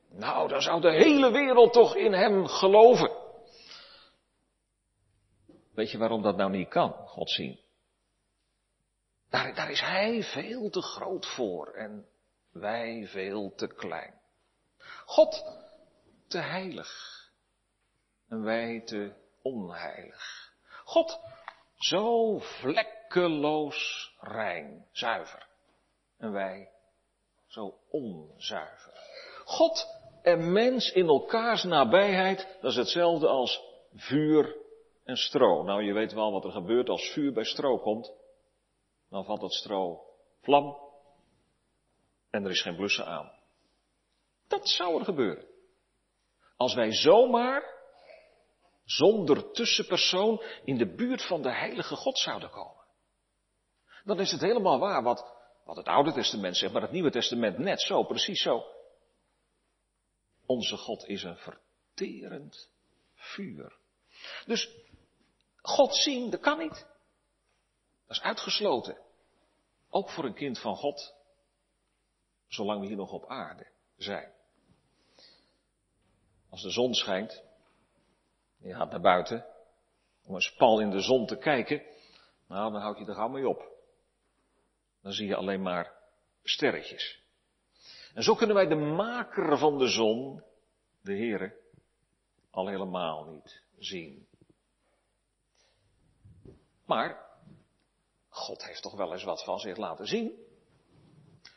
nou, 0.10 0.48
dan 0.48 0.62
zou 0.62 0.82
de 0.82 0.92
hele 0.92 1.32
wereld 1.32 1.74
toch 1.74 1.96
in 1.96 2.14
hem 2.14 2.48
geloven. 2.48 3.12
Weet 5.74 5.92
je 5.92 5.98
waarom 5.98 6.22
dat 6.22 6.36
nou 6.36 6.52
niet 6.52 6.70
kan, 6.70 6.92
God 6.92 7.30
zien? 7.30 7.60
Daar, 9.30 9.56
daar 9.56 9.72
is 9.72 9.82
hij 9.82 10.24
veel 10.24 10.70
te 10.70 10.82
groot 10.82 11.26
voor 11.26 11.74
en 11.74 12.08
wij 12.52 13.08
veel 13.08 13.54
te 13.56 13.68
klein. 13.68 14.22
God 15.06 15.44
te 16.28 16.38
heilig 16.38 17.22
en 18.30 18.44
wij 18.44 18.82
te 18.86 19.14
onheilig. 19.42 20.54
God 20.84 21.20
zo 21.76 22.38
vlekkeloos 22.40 24.12
rein, 24.20 24.88
zuiver 24.92 25.52
en 26.24 26.32
wij 26.32 26.70
zo 27.48 27.74
onzuiver. 27.90 28.94
God 29.46 29.88
en 30.22 30.52
mens 30.52 30.92
in 30.92 31.08
elkaars 31.08 31.64
nabijheid, 31.64 32.58
dat 32.62 32.72
is 32.72 32.78
hetzelfde 32.78 33.28
als 33.28 33.62
vuur 33.94 34.56
en 35.04 35.18
stro. 35.18 35.64
Nou, 35.64 35.84
je 35.84 35.94
weet 35.94 36.14
wel 36.14 36.32
wat 36.32 36.44
er 36.44 36.52
gebeurt 36.52 36.90
als 36.90 37.12
vuur 37.12 37.34
bij 37.34 37.44
stro 37.44 37.78
komt 37.78 38.14
dan 39.14 39.26
valt 39.26 39.42
het 39.42 39.54
stro 39.54 40.06
vlam 40.42 40.78
en 42.30 42.44
er 42.44 42.52
is 42.52 42.62
geen 42.62 42.76
blussen 42.76 43.06
aan. 43.06 43.32
Dat 44.48 44.70
zou 44.70 45.00
er 45.00 45.06
gebeuren. 45.06 45.46
Als 46.58 46.74
wij 46.74 46.92
zomaar, 46.92 47.64
zonder 48.86 49.52
tussenpersoon, 49.52 50.44
in 50.64 50.78
de 50.78 50.96
buurt 50.96 51.28
van 51.28 51.42
de 51.42 51.52
heilige 51.52 51.96
God 51.96 52.18
zouden 52.18 52.50
komen. 52.50 52.84
Dan 54.04 54.20
is 54.20 54.32
het 54.32 54.42
helemaal 54.42 54.80
waar 54.80 55.04
wat, 55.04 55.43
wat 55.64 55.76
het 55.76 55.88
Oude 55.88 56.14
Testament 56.14 56.58
zegt, 56.58 56.74
maar 56.74 56.82
het 56.82 56.92
Nieuwe 56.92 57.12
Testament 57.12 57.58
net 57.58 57.82
zo, 57.82 58.04
precies 58.04 58.42
zo. 58.42 58.66
Onze 60.46 60.78
God 60.78 61.08
is 61.08 61.24
een 61.24 61.38
verterend 61.38 62.70
vuur. 63.16 63.78
Dus 64.46 64.70
God 65.62 65.96
zien, 65.96 66.30
dat 66.30 66.40
kan 66.40 66.58
niet. 66.58 66.86
Dat 68.08 68.18
is 68.18 68.22
uitgesloten. 68.22 68.98
Ook 69.90 70.10
voor 70.10 70.26
een 70.26 70.34
kind 70.34 70.60
van 70.60 70.76
God, 70.76 71.14
zolang 72.48 72.82
we 72.82 72.88
hier 72.88 72.96
nog 72.96 73.12
op 73.12 73.26
aarde 73.28 73.68
zijn. 73.98 74.32
Als 76.50 76.62
de 76.62 76.70
zon 76.70 76.94
schijnt, 76.94 77.44
je 78.58 78.74
gaat 78.74 78.92
naar 78.92 79.02
buiten 79.02 79.46
om 80.24 80.36
een 80.36 80.42
spal 80.42 80.80
in 80.80 80.90
de 80.90 81.00
zon 81.00 81.26
te 81.26 81.38
kijken, 81.38 81.82
nou 82.48 82.72
dan 82.72 82.82
houd 82.82 82.98
je 82.98 83.06
er 83.06 83.16
gauw 83.16 83.28
mee 83.28 83.48
op. 83.48 83.73
Dan 85.04 85.12
zie 85.12 85.28
je 85.28 85.36
alleen 85.36 85.62
maar 85.62 85.94
sterretjes. 86.44 87.22
En 88.14 88.24
zo 88.24 88.36
kunnen 88.36 88.56
wij 88.56 88.68
de 88.68 88.76
maker 88.76 89.58
van 89.58 89.78
de 89.78 89.88
zon, 89.88 90.44
de 91.02 91.12
Heere, 91.12 91.56
al 92.52 92.68
helemaal 92.68 93.26
niet 93.26 93.62
zien. 93.78 94.28
Maar 96.86 97.26
God 98.30 98.66
heeft 98.66 98.82
toch 98.82 98.96
wel 98.96 99.14
eens 99.14 99.24
wat 99.24 99.44
van 99.44 99.60
zich 99.60 99.78
laten 99.78 100.08
zien. 100.08 100.42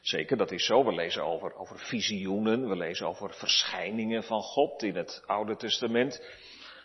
Zeker, 0.00 0.37
dat 0.37 0.50
is 0.50 0.67
zo. 0.67 0.85
We 0.85 0.93
lezen 0.93 1.25
over, 1.25 1.55
over 1.55 1.79
visioenen, 1.79 2.69
we 2.69 2.76
lezen 2.76 3.07
over 3.07 3.35
verschijningen 3.35 4.23
van 4.25 4.43
God 4.43 4.83
in 4.83 4.97
het 4.97 5.23
Oude 5.26 5.57
Testament. 5.57 6.23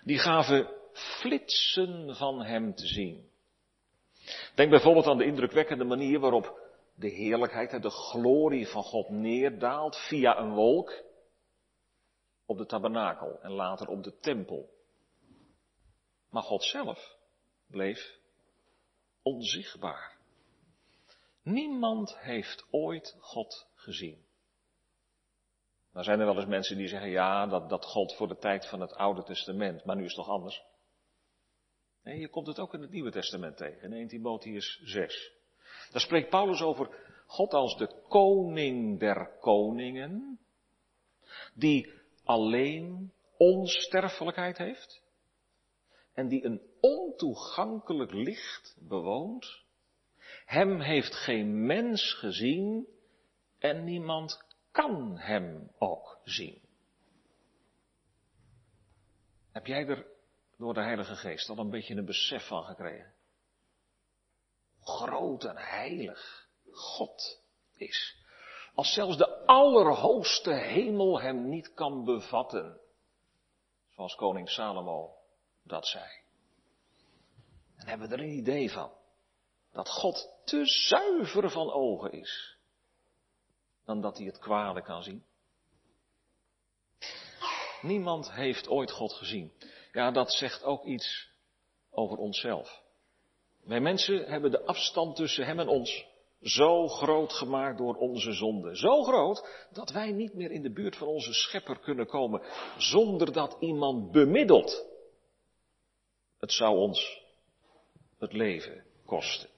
Die 0.03 0.20
gaven 0.20 0.70
flitsen 0.94 2.15
van 2.15 2.44
Hem 2.44 2.75
te 2.75 2.88
zien. 2.88 3.30
Denk 4.55 4.69
bijvoorbeeld 4.69 5.07
aan 5.07 5.17
de 5.17 5.25
indrukwekkende 5.25 5.83
manier 5.83 6.19
waarop 6.19 6.59
de 6.95 7.09
heerlijkheid, 7.09 7.81
de 7.81 7.89
glorie 7.89 8.67
van 8.67 8.83
God 8.83 9.09
neerdaalt 9.09 9.97
via 9.97 10.38
een 10.38 10.53
wolk 10.53 11.03
op 12.45 12.57
de 12.57 12.65
tabernakel 12.65 13.39
en 13.41 13.51
later 13.51 13.88
op 13.88 14.03
de 14.03 14.17
tempel. 14.19 14.69
Maar 16.29 16.43
God 16.43 16.63
zelf 16.63 17.17
bleef 17.67 18.19
onzichtbaar. 19.21 20.17
Niemand 21.43 22.17
heeft 22.17 22.67
ooit 22.71 23.17
God 23.19 23.67
gezien. 23.75 24.25
Nou 25.93 26.05
zijn 26.05 26.19
er 26.19 26.25
wel 26.25 26.35
eens 26.35 26.45
mensen 26.45 26.77
die 26.77 26.88
zeggen, 26.88 27.09
ja, 27.09 27.47
dat, 27.47 27.69
dat 27.69 27.85
God 27.85 28.15
voor 28.15 28.27
de 28.27 28.38
tijd 28.38 28.69
van 28.69 28.81
het 28.81 28.95
Oude 28.95 29.23
Testament, 29.23 29.85
maar 29.85 29.95
nu 29.95 30.03
is 30.03 30.15
het 30.15 30.25
toch 30.25 30.35
anders? 30.35 30.63
Nee, 32.03 32.20
je 32.20 32.29
komt 32.29 32.48
het 32.48 32.60
ook 32.60 32.74
in 32.74 32.81
het 32.81 32.91
Nieuwe 32.91 33.12
Testament 33.12 33.58
tegen, 33.58 33.81
in 33.81 33.93
1 33.93 34.08
Timotheus 34.08 34.81
6. 34.84 35.31
Daar 35.91 36.01
spreekt 36.01 36.29
Paulus 36.29 36.62
over 36.62 36.89
God 37.25 37.53
als 37.53 37.77
de 37.77 38.01
koning 38.08 39.00
der 39.00 39.38
koningen, 39.39 40.39
die 41.53 41.93
alleen 42.24 43.13
onsterfelijkheid 43.38 44.58
heeft 44.58 45.03
en 46.13 46.27
die 46.27 46.46
een 46.46 46.62
ontoegankelijk 46.79 48.12
licht 48.12 48.77
bewoont. 48.79 49.63
Hem 50.46 50.79
heeft 50.79 51.15
geen 51.15 51.65
mens 51.65 52.13
gezien 52.13 52.88
en 53.60 53.84
niemand 53.84 54.46
kan 54.72 55.17
hem 55.17 55.72
ook 55.77 56.20
zien. 56.24 56.62
Heb 59.51 59.65
jij 59.65 59.88
er 59.88 60.05
door 60.62 60.74
de 60.74 60.82
Heilige 60.82 61.15
Geest 61.15 61.50
al 61.50 61.58
een 61.58 61.70
beetje 61.70 61.96
een 61.96 62.06
besef 62.06 62.48
van 62.48 62.63
gekregen? 62.63 63.13
Groot 64.80 65.44
en 65.44 65.58
heilig 65.58 66.50
God 66.72 67.41
is. 67.74 68.25
Als 68.74 68.94
zelfs 68.94 69.18
de 69.18 69.46
allerhoogste 69.46 70.53
hemel 70.53 71.22
hem 71.22 71.50
niet 71.50 71.74
kan 71.74 72.06
bevatten. 72.06 72.80
Zoals 73.89 74.15
koning 74.15 74.50
Salomo 74.50 75.15
dat 75.63 75.88
zei. 75.88 76.06
En 77.75 77.88
hebben 77.88 78.10
we 78.10 78.15
er 78.15 78.22
een 78.22 78.38
idee 78.38 78.72
van. 78.72 78.91
Dat 79.72 79.89
God 79.89 80.41
te 80.46 80.65
zuiver 80.65 81.50
van 81.50 81.72
ogen 81.72 82.12
is. 82.12 82.58
Dan 83.86 84.01
dat 84.01 84.18
hij 84.18 84.25
het 84.25 84.39
kwade 84.39 84.82
kan 84.82 85.03
zien. 85.03 85.25
Niemand 87.82 88.32
heeft 88.32 88.68
ooit 88.68 88.91
God 88.91 89.13
gezien. 89.13 89.53
Ja, 89.91 90.12
dat 90.12 90.33
zegt 90.33 90.63
ook 90.63 90.86
iets 90.86 91.29
over 91.89 92.17
onszelf. 92.17 92.81
Wij 93.63 93.79
mensen 93.79 94.25
hebben 94.25 94.51
de 94.51 94.65
afstand 94.65 95.15
tussen 95.15 95.45
Hem 95.45 95.60
en 95.60 95.67
ons 95.67 96.05
zo 96.41 96.88
groot 96.88 97.33
gemaakt 97.33 97.77
door 97.77 97.95
onze 97.95 98.31
zonde. 98.31 98.75
Zo 98.75 99.03
groot 99.03 99.67
dat 99.71 99.91
wij 99.91 100.12
niet 100.12 100.33
meer 100.33 100.51
in 100.51 100.62
de 100.62 100.71
buurt 100.71 100.95
van 100.95 101.07
onze 101.07 101.33
schepper 101.33 101.79
kunnen 101.79 102.07
komen 102.07 102.41
zonder 102.77 103.33
dat 103.33 103.57
iemand 103.60 104.12
bemiddelt. 104.12 104.86
Het 106.39 106.51
zou 106.51 106.77
ons 106.77 107.21
het 108.19 108.33
leven 108.33 108.83
kosten. 109.05 109.50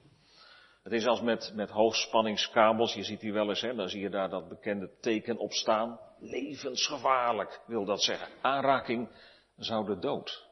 Het 0.83 0.93
is 0.93 1.05
als 1.05 1.21
met, 1.21 1.51
met 1.55 1.69
hoogspanningskabels, 1.69 2.93
je 2.93 3.03
ziet 3.03 3.19
die 3.19 3.33
wel 3.33 3.49
eens, 3.49 3.61
hè, 3.61 3.75
dan 3.75 3.89
zie 3.89 4.01
je 4.01 4.09
daar 4.09 4.29
dat 4.29 4.49
bekende 4.49 4.89
teken 5.01 5.37
op 5.37 5.51
staan. 5.51 5.99
Levensgevaarlijk 6.19 7.61
wil 7.65 7.85
dat 7.85 8.01
zeggen. 8.03 8.27
Aanraking 8.41 9.09
zou 9.57 9.85
de 9.85 9.99
dood 9.99 10.47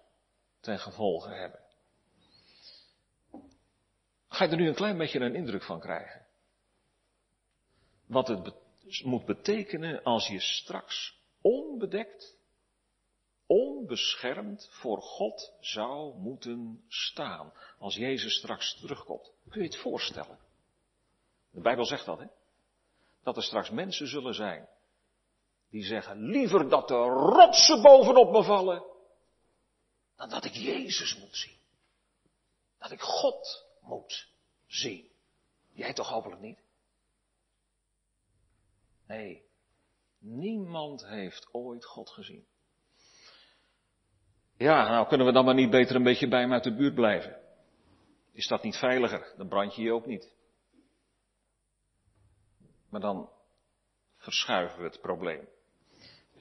ten 0.59 0.79
gevolge 0.79 1.29
hebben. 1.29 1.59
Ga 4.27 4.43
je 4.43 4.51
er 4.51 4.57
nu 4.57 4.67
een 4.67 4.75
klein 4.75 4.97
beetje 4.97 5.19
een 5.19 5.35
indruk 5.35 5.63
van 5.63 5.79
krijgen? 5.79 6.25
Wat 8.05 8.27
het 8.27 8.53
moet 9.03 9.25
betekenen 9.25 10.03
als 10.03 10.27
je 10.27 10.39
straks 10.39 11.19
onbedekt, 11.41 12.37
onbeschermd 13.45 14.67
voor 14.71 15.01
God 15.01 15.53
zou 15.59 16.17
moeten 16.17 16.83
staan. 16.87 17.53
Als 17.79 17.95
Jezus 17.95 18.33
straks 18.33 18.79
terugkomt. 18.79 19.31
Kun 19.49 19.61
je 19.61 19.67
het 19.67 19.77
voorstellen? 19.77 20.39
De 21.51 21.61
Bijbel 21.61 21.85
zegt 21.85 22.05
dat, 22.05 22.19
hè? 22.19 22.25
Dat 23.23 23.37
er 23.37 23.43
straks 23.43 23.69
mensen 23.69 24.07
zullen 24.07 24.33
zijn 24.33 24.67
die 25.71 25.83
zeggen, 25.83 26.17
liever 26.17 26.69
dat 26.69 26.87
de 26.87 26.93
rotsen 27.03 27.81
bovenop 27.81 28.31
me 28.31 28.43
vallen, 28.43 28.83
dan 30.21 30.29
dat 30.29 30.45
ik 30.45 30.53
Jezus 30.53 31.17
moet 31.17 31.35
zien. 31.35 31.57
Dat 32.77 32.91
ik 32.91 33.01
God 33.01 33.65
moet 33.81 34.29
zien. 34.67 35.09
Jij 35.73 35.93
toch 35.93 36.09
hopelijk 36.09 36.41
niet? 36.41 36.59
Nee, 39.07 39.45
niemand 40.19 41.05
heeft 41.05 41.53
ooit 41.53 41.85
God 41.85 42.09
gezien. 42.09 42.45
Ja, 44.57 44.89
nou 44.89 45.07
kunnen 45.07 45.27
we 45.27 45.33
dan 45.33 45.45
maar 45.45 45.53
niet 45.53 45.69
beter 45.69 45.95
een 45.95 46.03
beetje 46.03 46.27
bij 46.27 46.39
hem 46.39 46.53
uit 46.53 46.63
de 46.63 46.75
buurt 46.75 46.95
blijven. 46.95 47.41
Is 48.31 48.47
dat 48.47 48.63
niet 48.63 48.75
veiliger? 48.75 49.33
Dan 49.37 49.47
brand 49.47 49.75
je 49.75 49.81
je 49.81 49.93
ook 49.93 50.05
niet. 50.05 50.35
Maar 52.89 53.01
dan 53.01 53.29
verschuiven 54.17 54.77
we 54.77 54.83
het 54.83 55.01
probleem. 55.01 55.47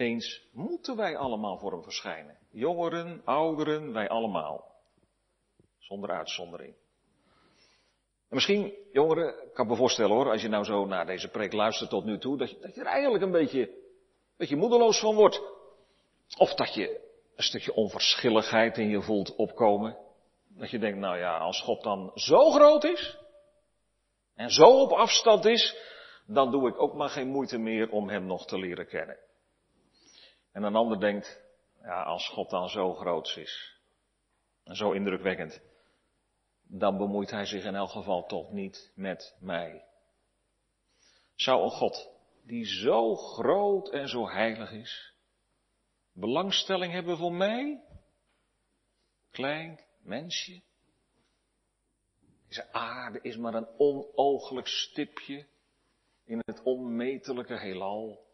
Eens 0.01 0.49
moeten 0.53 0.97
wij 0.97 1.17
allemaal 1.17 1.59
voor 1.59 1.73
hem 1.73 1.83
verschijnen. 1.83 2.39
Jongeren, 2.51 3.23
ouderen, 3.25 3.93
wij 3.93 4.09
allemaal. 4.09 4.65
Zonder 5.79 6.11
uitzondering. 6.11 6.75
En 8.29 8.37
misschien, 8.37 8.75
jongeren, 8.93 9.35
kan 9.53 9.67
me 9.67 9.77
voorstellen 9.77 10.17
hoor, 10.17 10.31
als 10.31 10.43
je 10.43 10.49
nou 10.49 10.65
zo 10.65 10.85
naar 10.85 11.07
deze 11.07 11.29
preek 11.29 11.53
luistert 11.53 11.91
tot 11.91 12.05
nu 12.05 12.19
toe, 12.19 12.37
dat 12.37 12.51
je, 12.51 12.59
dat 12.61 12.75
je 12.75 12.81
er 12.81 12.87
eigenlijk 12.87 13.25
een 13.25 13.31
beetje, 13.31 13.61
een 13.61 14.37
beetje 14.37 14.57
moedeloos 14.57 15.01
van 15.01 15.15
wordt. 15.15 15.43
Of 16.37 16.55
dat 16.55 16.75
je 16.75 17.01
een 17.37 17.45
stukje 17.45 17.75
onverschilligheid 17.75 18.79
in 18.79 18.89
je 18.89 19.03
voelt 19.03 19.37
opkomen. 19.37 19.97
Dat 20.49 20.71
je 20.71 20.79
denkt, 20.79 20.99
nou 20.99 21.19
ja, 21.19 21.39
als 21.39 21.61
God 21.63 21.83
dan 21.83 22.11
zo 22.15 22.51
groot 22.51 22.85
is, 22.85 23.19
en 24.35 24.51
zo 24.51 24.81
op 24.81 24.93
afstand 24.93 25.45
is, 25.45 25.77
dan 26.27 26.51
doe 26.51 26.69
ik 26.69 26.81
ook 26.81 26.95
maar 26.95 27.09
geen 27.09 27.29
moeite 27.29 27.59
meer 27.59 27.91
om 27.91 28.09
Hem 28.09 28.27
nog 28.27 28.47
te 28.47 28.59
leren 28.59 28.87
kennen. 28.87 29.29
En 30.53 30.63
een 30.63 30.77
ander 30.77 31.01
denkt, 31.01 31.43
ja, 31.83 32.03
als 32.03 32.29
God 32.29 32.51
dan 32.51 32.69
zo 32.69 32.95
groot 32.95 33.37
is, 33.37 33.81
en 34.65 34.77
zo 34.77 34.93
indrukwekkend, 34.93 35.61
dan 36.63 36.97
bemoeit 36.97 37.31
hij 37.31 37.47
zich 37.47 37.65
in 37.65 37.75
elk 37.75 37.91
geval 37.91 38.27
toch 38.27 38.53
niet 38.53 38.93
met 38.95 39.37
mij. 39.41 39.85
Zou 41.35 41.63
een 41.63 41.71
God 41.71 42.11
die 42.43 42.65
zo 42.65 43.17
groot 43.17 43.91
en 43.91 44.09
zo 44.09 44.29
heilig 44.29 44.71
is, 44.71 45.15
belangstelling 46.13 46.93
hebben 46.93 47.17
voor 47.17 47.33
mij? 47.33 47.85
Klein 49.31 49.81
mensje. 50.03 50.63
Deze 52.49 52.73
aarde 52.73 53.19
is 53.23 53.37
maar 53.37 53.55
een 53.55 53.69
onooglijk 53.79 54.67
stipje 54.67 55.47
in 56.25 56.43
het 56.45 56.63
onmetelijke 56.63 57.59
heelal. 57.59 58.30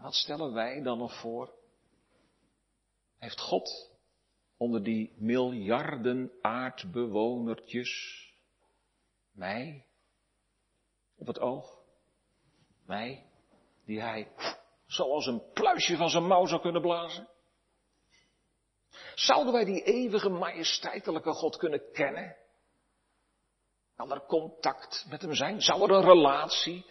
Wat 0.00 0.14
stellen 0.14 0.52
wij 0.52 0.82
dan 0.82 0.98
nog 0.98 1.20
voor? 1.20 1.54
Heeft 3.18 3.40
God 3.40 3.90
onder 4.56 4.82
die 4.82 5.14
miljarden 5.16 6.32
aardbewonertjes. 6.40 8.24
Mij 9.32 9.86
op 11.16 11.26
het 11.26 11.38
oog. 11.38 11.78
Mij, 12.86 13.26
die 13.84 14.00
hij 14.00 14.32
zoals 14.86 15.26
een 15.26 15.42
pluisje 15.52 15.96
van 15.96 16.08
zijn 16.08 16.26
mouw 16.26 16.46
zou 16.46 16.60
kunnen 16.60 16.82
blazen. 16.82 17.28
Zouden 19.14 19.52
wij 19.52 19.64
die 19.64 19.82
eeuwige 19.82 20.28
majesteitelijke 20.28 21.32
God 21.32 21.56
kunnen 21.56 21.92
kennen? 21.92 22.36
Kan 23.96 24.12
er 24.12 24.26
contact 24.26 25.06
met 25.08 25.22
hem 25.22 25.34
zijn? 25.34 25.60
Zou 25.60 25.82
er 25.82 25.90
een 25.90 26.04
relatie 26.04 26.86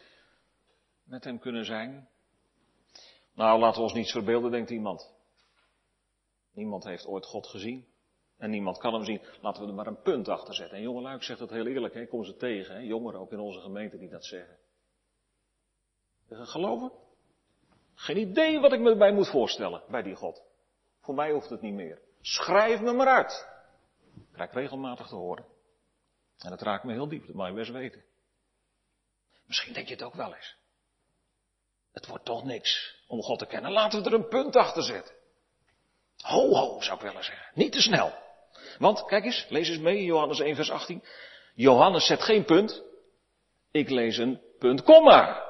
met 1.03 1.23
hem 1.23 1.39
kunnen 1.39 1.65
zijn? 1.65 2.09
Nou, 3.39 3.59
laten 3.59 3.77
we 3.77 3.83
ons 3.83 3.93
niets 3.93 4.11
verbeelden, 4.11 4.51
denkt 4.51 4.69
iemand. 4.69 5.13
Niemand 6.51 6.83
heeft 6.83 7.05
ooit 7.05 7.25
God 7.25 7.47
gezien. 7.47 7.87
En 8.37 8.49
niemand 8.49 8.77
kan 8.77 8.93
hem 8.93 9.03
zien. 9.03 9.21
Laten 9.41 9.61
we 9.61 9.67
er 9.67 9.73
maar 9.73 9.87
een 9.87 10.01
punt 10.01 10.27
achter 10.27 10.53
zetten. 10.53 10.77
En 10.77 10.83
jonge 10.83 11.01
Luik 11.01 11.23
zegt 11.23 11.39
dat 11.39 11.49
heel 11.49 11.65
eerlijk. 11.67 11.93
Hè? 11.93 12.07
Kom 12.07 12.23
ze 12.23 12.35
tegen. 12.35 12.75
Hè? 12.75 12.81
Jongeren 12.81 13.19
ook 13.19 13.31
in 13.31 13.39
onze 13.39 13.59
gemeente 13.59 13.97
die 13.97 14.09
dat 14.09 14.25
zeggen. 14.25 14.57
Geloven? 16.29 16.91
Geen 17.93 18.17
idee 18.17 18.59
wat 18.59 18.73
ik 18.73 18.79
me 18.79 18.97
bij 18.97 19.13
moet 19.13 19.29
voorstellen 19.29 19.83
bij 19.89 20.01
die 20.01 20.15
God. 20.15 20.43
Voor 20.99 21.15
mij 21.15 21.31
hoeft 21.31 21.49
het 21.49 21.61
niet 21.61 21.73
meer. 21.73 22.01
Schrijf 22.21 22.81
me 22.81 22.93
maar 22.93 23.07
uit. 23.07 23.47
Ik 24.15 24.31
krijg 24.31 24.51
regelmatig 24.51 25.07
te 25.07 25.15
horen. 25.15 25.45
En 26.37 26.49
dat 26.49 26.61
raakt 26.61 26.83
me 26.83 26.93
heel 26.93 27.07
diep, 27.07 27.25
dat 27.25 27.35
mag 27.35 27.47
je 27.47 27.53
best 27.53 27.71
weten. 27.71 28.03
Misschien 29.45 29.73
denk 29.73 29.87
je 29.87 29.93
het 29.93 30.03
ook 30.03 30.13
wel 30.13 30.35
eens. 30.35 30.58
Het 31.91 32.07
wordt 32.07 32.25
toch 32.25 32.43
niks 32.43 33.01
om 33.07 33.21
God 33.21 33.39
te 33.39 33.45
kennen. 33.45 33.71
Laten 33.71 34.03
we 34.03 34.09
er 34.09 34.15
een 34.15 34.27
punt 34.27 34.55
achter 34.55 34.83
zetten. 34.83 35.15
Ho, 36.17 36.53
ho, 36.53 36.81
zou 36.81 36.95
ik 36.95 37.03
willen 37.03 37.23
zeggen. 37.23 37.51
Niet 37.53 37.71
te 37.71 37.81
snel. 37.81 38.13
Want, 38.77 39.05
kijk 39.05 39.25
eens, 39.25 39.45
lees 39.49 39.69
eens 39.69 39.79
mee, 39.79 40.03
Johannes 40.03 40.39
1, 40.39 40.55
vers 40.55 40.71
18. 40.71 41.03
Johannes 41.55 42.05
zet 42.05 42.21
geen 42.21 42.45
punt. 42.45 42.83
Ik 43.71 43.89
lees 43.89 44.17
een 44.17 44.41
punt, 44.59 44.83
komma. 44.83 45.47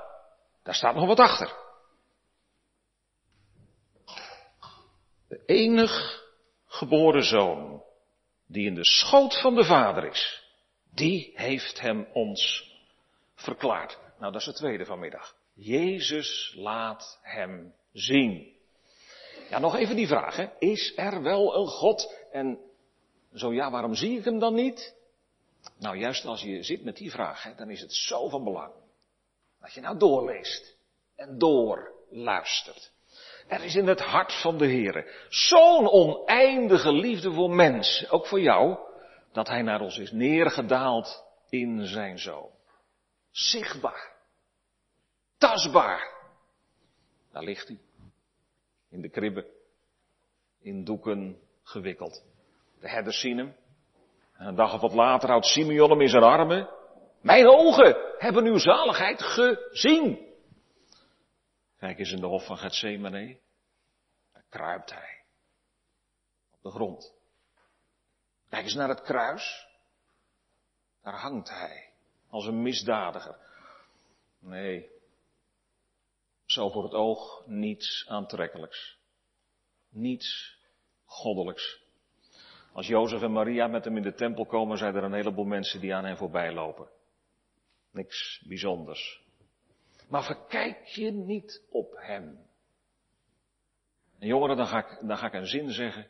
Daar 0.64 0.76
staat 0.76 0.96
nog 0.96 1.08
wat 1.08 1.20
achter. 1.20 1.58
De 5.28 5.44
enig 5.46 6.24
geboren 6.66 7.24
zoon, 7.24 7.84
die 8.48 8.66
in 8.66 8.76
de 8.76 8.86
schoot 8.86 9.42
van 9.42 9.56
de 9.56 9.64
vader 9.64 10.06
is, 10.06 10.44
die 10.94 11.32
heeft 11.36 11.80
hem 11.80 12.08
ons 12.14 12.72
verklaard. 13.36 14.00
Nou, 14.20 14.32
dat 14.32 14.42
is 14.42 14.48
het 14.48 14.56
tweede 14.56 14.86
vanmiddag. 14.86 15.36
Jezus 15.60 16.54
laat 16.58 17.20
hem 17.22 17.74
zien. 17.92 18.58
Ja, 19.50 19.60
nog 19.60 19.76
even 19.76 19.96
die 19.96 20.08
vraag. 20.08 20.36
Hè. 20.36 20.48
Is 20.60 20.94
er 20.96 21.22
wel 21.22 21.56
een 21.56 21.68
God? 21.68 22.16
En 22.32 22.60
Zo 23.34 23.54
ja, 23.54 23.72
waarom 23.72 23.96
zie 23.96 24.18
ik 24.18 24.26
hem 24.26 24.40
dan 24.40 24.54
niet? 24.54 24.96
Nou, 25.78 25.98
juist 25.98 26.26
als 26.26 26.42
je 26.42 26.64
zit 26.64 26.84
met 26.84 26.98
die 26.98 27.12
vraag, 27.12 27.44
hè, 27.44 27.56
dan 27.56 27.70
is 27.70 27.82
het 27.82 27.94
zo 27.94 28.30
van 28.30 28.44
belang. 28.44 28.74
Dat 29.62 29.74
je 29.74 29.82
nou 29.82 29.98
doorleest 29.98 30.76
en 31.16 31.38
doorluistert. 31.38 32.92
Er 33.48 33.64
is 33.64 33.76
in 33.76 33.88
het 33.88 34.00
hart 34.00 34.42
van 34.42 34.58
de 34.58 34.66
Heer 34.66 35.26
zo'n 35.30 35.90
oneindige 35.90 36.92
liefde 36.92 37.32
voor 37.32 37.50
mensen, 37.50 38.10
ook 38.10 38.28
voor 38.28 38.42
jou, 38.42 38.78
dat 39.32 39.48
Hij 39.48 39.62
naar 39.62 39.82
ons 39.82 39.98
is 39.98 40.12
neergedaald 40.12 41.24
in 41.50 41.86
zijn 41.86 42.20
Zoon. 42.20 42.50
Zichtbaar. 43.32 44.19
Tastbaar. 45.40 46.14
Daar 47.32 47.44
ligt 47.44 47.68
hij. 47.68 47.80
In 48.90 49.02
de 49.02 49.10
kribben. 49.10 49.46
In 50.62 50.84
doeken 50.84 51.40
gewikkeld. 51.64 52.24
De 52.80 52.90
herders 52.90 53.20
zien 53.20 53.38
hem. 53.38 53.56
En 54.34 54.48
een 54.48 54.56
dag 54.56 54.74
of 54.74 54.82
wat 54.82 54.94
later 54.94 55.30
houdt 55.30 55.46
Simeon 55.46 55.90
hem 55.90 56.02
in 56.02 56.10
zijn 56.10 56.24
armen. 56.24 56.70
Mijn 57.22 57.48
ogen 57.48 58.16
hebben 58.18 58.46
uw 58.46 58.58
zaligheid 58.58 59.22
gezien. 59.22 60.28
Kijk 61.78 62.00
eens 62.00 62.12
in 62.12 62.20
de 62.20 62.26
hof 62.26 62.46
van 62.46 62.58
Gethsemane. 62.58 63.40
Daar 64.34 64.46
kruipt 64.50 64.94
hij. 64.94 65.24
Op 66.52 66.64
de 66.64 66.70
grond. 66.70 67.14
Kijk 68.50 68.64
eens 68.64 68.74
naar 68.74 68.90
het 68.90 69.02
kruis. 69.02 69.68
Daar 71.04 71.20
hangt 71.20 71.50
hij. 71.50 71.90
Als 72.30 72.46
een 72.46 72.62
misdadiger. 72.62 73.38
Nee. 74.40 74.99
Zo 76.50 76.70
voor 76.70 76.84
het 76.84 76.94
oog 76.94 77.44
niets 77.46 78.06
aantrekkelijks. 78.08 78.98
Niets 79.90 80.58
goddelijks. 81.06 81.84
Als 82.74 82.88
Jozef 82.88 83.22
en 83.22 83.32
Maria 83.32 83.68
met 83.68 83.84
hem 83.84 83.98
in 83.98 84.04
de 84.04 84.14
tempel 84.14 84.46
komen, 84.46 84.78
zijn 84.78 84.96
er 84.96 85.04
een 85.04 85.14
heleboel 85.14 85.46
mensen 85.46 85.80
die 85.80 85.94
aan 85.94 86.06
hen 86.06 86.18
voorbij 86.18 86.54
lopen. 86.54 86.90
Niks 87.92 88.44
bijzonders. 88.48 89.22
Maar 90.08 90.24
verkijk 90.24 90.86
je 90.86 91.12
niet 91.12 91.64
op 91.70 91.94
hem. 91.96 92.48
En 94.20 94.28
jongeren, 94.28 94.58
dan 94.58 94.68
ga, 94.68 94.78
ik, 94.78 95.08
dan 95.08 95.18
ga 95.18 95.28
ik 95.28 95.34
een 95.34 95.48
zin 95.48 95.70
zeggen 95.70 96.08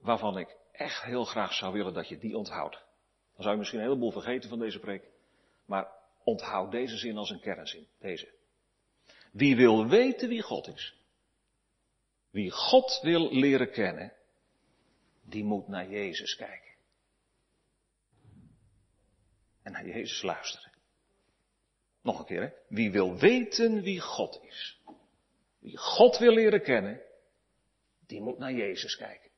waarvan 0.00 0.38
ik 0.38 0.56
echt 0.72 1.02
heel 1.02 1.24
graag 1.24 1.52
zou 1.52 1.72
willen 1.72 1.94
dat 1.94 2.08
je 2.08 2.18
die 2.18 2.36
onthoudt. 2.36 2.74
Dan 3.34 3.42
zou 3.42 3.50
je 3.50 3.58
misschien 3.58 3.80
een 3.80 3.86
heleboel 3.86 4.12
vergeten 4.12 4.48
van 4.48 4.58
deze 4.58 4.78
preek. 4.78 5.04
Maar 5.64 5.88
onthoud 6.24 6.70
deze 6.70 6.96
zin 6.96 7.16
als 7.16 7.30
een 7.30 7.40
kernzin. 7.40 7.86
Deze. 7.98 8.42
Wie 9.34 9.56
wil 9.56 9.88
weten 9.88 10.28
wie 10.28 10.42
God 10.42 10.68
is. 10.68 10.94
Wie 12.30 12.50
God 12.50 13.00
wil 13.02 13.32
leren 13.32 13.70
kennen. 13.70 14.12
Die 15.22 15.44
moet 15.44 15.68
naar 15.68 15.90
Jezus 15.90 16.36
kijken. 16.36 16.74
En 19.62 19.72
naar 19.72 19.86
Jezus 19.86 20.22
luisteren. 20.22 20.72
Nog 22.02 22.18
een 22.18 22.24
keer, 22.24 22.42
hè? 22.42 22.48
Wie 22.68 22.90
wil 22.90 23.16
weten 23.16 23.82
wie 23.82 24.00
God 24.00 24.42
is. 24.42 24.80
Wie 25.58 25.76
God 25.76 26.18
wil 26.18 26.32
leren 26.32 26.62
kennen. 26.62 27.00
Die 28.06 28.20
moet 28.20 28.38
naar 28.38 28.52
Jezus 28.52 28.96
kijken. 28.96 29.30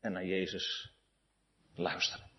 En 0.00 0.12
naar 0.12 0.26
Jezus 0.26 0.92
luisteren. 1.74 2.30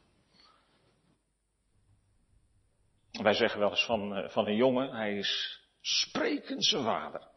Wij 3.12 3.34
zeggen 3.34 3.60
wel 3.60 3.70
eens 3.70 3.86
van, 3.86 4.16
eh, 4.16 4.30
van 4.30 4.48
een 4.48 4.56
jongen, 4.56 4.96
hij 4.96 5.18
is 5.18 5.64
sprekend 5.86 6.66
zijn 6.66 6.84
vader. 6.84 7.28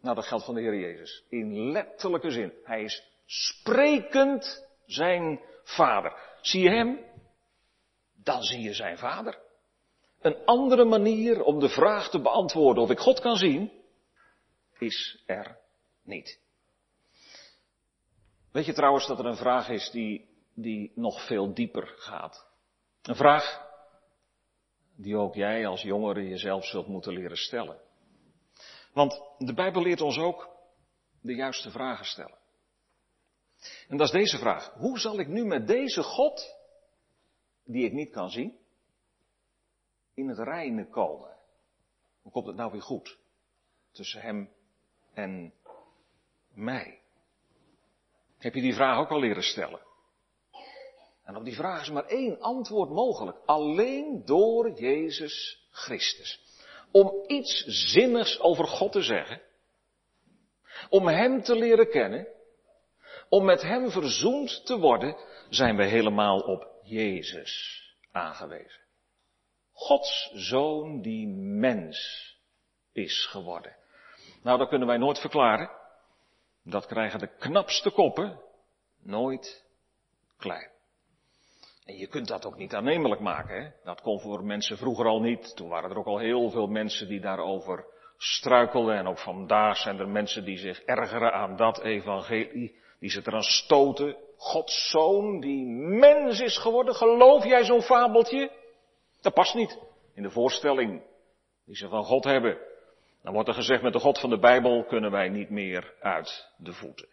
Nou, 0.00 0.14
dat 0.14 0.26
geldt 0.26 0.44
van 0.44 0.54
de 0.54 0.60
Heer 0.60 0.78
Jezus. 0.78 1.24
In 1.28 1.70
letterlijke 1.70 2.30
zin. 2.30 2.52
Hij 2.64 2.82
is 2.82 3.02
sprekend 3.24 4.68
zijn 4.86 5.40
vader. 5.64 6.12
Zie 6.40 6.62
je 6.62 6.70
hem? 6.70 7.04
Dan 8.22 8.42
zie 8.42 8.60
je 8.60 8.74
zijn 8.74 8.98
vader. 8.98 9.38
Een 10.20 10.44
andere 10.44 10.84
manier 10.84 11.42
om 11.42 11.58
de 11.58 11.68
vraag 11.68 12.10
te 12.10 12.20
beantwoorden 12.20 12.82
of 12.82 12.90
ik 12.90 12.98
God 12.98 13.20
kan 13.20 13.36
zien, 13.36 13.72
is 14.78 15.22
er 15.26 15.58
niet. 16.02 16.40
Weet 18.52 18.66
je 18.66 18.72
trouwens 18.72 19.06
dat 19.06 19.18
er 19.18 19.26
een 19.26 19.36
vraag 19.36 19.68
is 19.68 19.90
die, 19.90 20.28
die 20.54 20.92
nog 20.94 21.26
veel 21.26 21.54
dieper 21.54 21.94
gaat? 21.96 22.46
Een 23.02 23.16
vraag 23.16 23.64
die 24.96 25.16
ook 25.16 25.34
jij 25.34 25.66
als 25.66 25.82
jongere 25.82 26.28
jezelf 26.28 26.64
zult 26.64 26.86
moeten 26.86 27.12
leren 27.12 27.36
stellen. 27.36 27.84
Want 28.96 29.22
de 29.38 29.54
Bijbel 29.54 29.82
leert 29.82 30.00
ons 30.00 30.18
ook 30.18 30.48
de 31.20 31.34
juiste 31.34 31.70
vragen 31.70 32.04
stellen. 32.04 32.38
En 33.88 33.96
dat 33.96 34.06
is 34.06 34.12
deze 34.12 34.38
vraag. 34.38 34.72
Hoe 34.74 34.98
zal 34.98 35.18
ik 35.18 35.28
nu 35.28 35.44
met 35.44 35.66
deze 35.66 36.02
God, 36.02 36.56
die 37.64 37.84
ik 37.84 37.92
niet 37.92 38.10
kan 38.10 38.30
zien, 38.30 38.58
in 40.14 40.28
het 40.28 40.38
reine 40.38 40.88
komen? 40.88 41.36
Hoe 42.22 42.32
komt 42.32 42.46
het 42.46 42.56
nou 42.56 42.72
weer 42.72 42.82
goed 42.82 43.18
tussen 43.90 44.20
hem 44.20 44.50
en 45.12 45.52
mij? 46.52 47.00
Heb 48.38 48.54
je 48.54 48.60
die 48.60 48.74
vraag 48.74 48.98
ook 48.98 49.10
al 49.10 49.20
leren 49.20 49.42
stellen? 49.42 49.80
En 51.24 51.36
op 51.36 51.44
die 51.44 51.56
vraag 51.56 51.80
is 51.80 51.90
maar 51.90 52.06
één 52.06 52.40
antwoord 52.40 52.90
mogelijk. 52.90 53.38
Alleen 53.46 54.24
door 54.24 54.70
Jezus 54.70 55.66
Christus. 55.70 56.45
Om 56.96 57.24
iets 57.26 57.64
zinnigs 57.66 58.40
over 58.40 58.66
God 58.66 58.92
te 58.92 59.02
zeggen. 59.02 59.42
Om 60.88 61.06
Hem 61.06 61.42
te 61.42 61.56
leren 61.56 61.90
kennen. 61.90 62.26
Om 63.28 63.44
met 63.44 63.62
Hem 63.62 63.90
verzoend 63.90 64.66
te 64.66 64.78
worden, 64.78 65.16
zijn 65.48 65.76
we 65.76 65.84
helemaal 65.84 66.40
op 66.40 66.68
Jezus 66.82 67.82
aangewezen. 68.12 68.80
Gods 69.72 70.30
zoon 70.34 71.02
die 71.02 71.26
mens 71.36 71.98
is 72.92 73.26
geworden. 73.26 73.76
Nou, 74.42 74.58
dat 74.58 74.68
kunnen 74.68 74.88
wij 74.88 74.98
nooit 74.98 75.18
verklaren. 75.18 75.70
Dat 76.64 76.86
krijgen 76.86 77.18
de 77.18 77.36
knapste 77.38 77.90
koppen 77.90 78.40
nooit 79.02 79.64
klein. 80.36 80.70
En 81.86 81.96
je 81.96 82.06
kunt 82.06 82.28
dat 82.28 82.46
ook 82.46 82.56
niet 82.56 82.74
aannemelijk 82.74 83.20
maken. 83.20 83.62
Hè? 83.62 83.70
Dat 83.84 84.00
kon 84.00 84.20
voor 84.20 84.44
mensen 84.44 84.76
vroeger 84.76 85.06
al 85.06 85.20
niet. 85.20 85.56
Toen 85.56 85.68
waren 85.68 85.90
er 85.90 85.98
ook 85.98 86.06
al 86.06 86.18
heel 86.18 86.50
veel 86.50 86.66
mensen 86.66 87.08
die 87.08 87.20
daarover 87.20 87.84
struikelden. 88.16 88.96
En 88.96 89.06
ook 89.06 89.18
vandaag 89.18 89.76
zijn 89.76 89.98
er 89.98 90.08
mensen 90.08 90.44
die 90.44 90.58
zich 90.58 90.82
ergeren 90.82 91.32
aan 91.32 91.56
dat 91.56 91.80
evangelie. 91.80 92.78
Die 92.98 93.10
zich 93.10 93.26
eraan 93.26 93.42
stoten. 93.42 94.16
Gods 94.36 94.90
zoon 94.90 95.40
die 95.40 95.66
mens 95.98 96.40
is 96.40 96.58
geworden. 96.58 96.94
Geloof 96.94 97.44
jij 97.44 97.64
zo'n 97.64 97.82
fabeltje? 97.82 98.50
Dat 99.20 99.34
past 99.34 99.54
niet 99.54 99.78
in 100.14 100.22
de 100.22 100.30
voorstelling 100.30 101.02
die 101.64 101.76
ze 101.76 101.88
van 101.88 102.04
God 102.04 102.24
hebben. 102.24 102.58
Dan 103.22 103.32
wordt 103.32 103.48
er 103.48 103.54
gezegd 103.54 103.82
met 103.82 103.92
de 103.92 103.98
God 103.98 104.18
van 104.18 104.30
de 104.30 104.38
Bijbel 104.38 104.84
kunnen 104.84 105.10
wij 105.10 105.28
niet 105.28 105.50
meer 105.50 105.94
uit 106.00 106.52
de 106.56 106.72
voeten. 106.72 107.08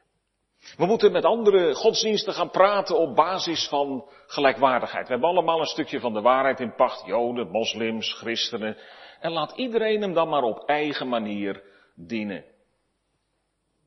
We 0.78 0.86
moeten 0.86 1.12
met 1.12 1.26
andere 1.26 1.74
godsdiensten 1.74 2.34
gaan 2.34 2.50
praten 2.50 2.98
op 2.98 3.16
basis 3.16 3.68
van 3.68 4.10
gelijkwaardigheid. 4.28 5.06
We 5.06 5.12
hebben 5.12 5.30
allemaal 5.30 5.60
een 5.60 5.66
stukje 5.66 6.00
van 6.00 6.14
de 6.14 6.22
waarheid 6.22 6.60
in 6.60 6.76
pacht. 6.76 7.06
Joden, 7.06 7.50
moslims, 7.50 8.14
christenen. 8.14 8.78
En 9.20 9.32
laat 9.32 9.58
iedereen 9.58 10.02
hem 10.02 10.14
dan 10.14 10.30
maar 10.30 10.44
op 10.44 10.68
eigen 10.68 11.08
manier 11.08 11.64
dienen. 11.96 12.46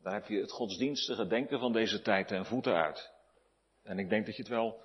Daar 0.02 0.14
heb 0.14 0.26
je 0.26 0.40
het 0.40 0.52
godsdienstige 0.52 1.26
denken 1.26 1.58
van 1.58 1.72
deze 1.72 2.02
tijd 2.02 2.28
ten 2.28 2.44
voeten 2.44 2.74
uit. 2.74 3.12
En 3.82 3.98
ik 3.98 4.08
denk 4.08 4.26
dat 4.26 4.36
je 4.36 4.42
het 4.42 4.50
wel 4.50 4.80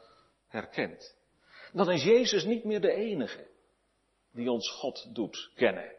herkent. 0.47 1.15
Dan 1.73 1.91
is 1.91 2.04
Jezus 2.04 2.43
niet 2.43 2.63
meer 2.63 2.82
de 2.82 2.93
enige 2.93 3.47
die 4.32 4.51
ons 4.51 4.69
God 4.69 5.15
doet 5.15 5.51
kennen. 5.56 5.95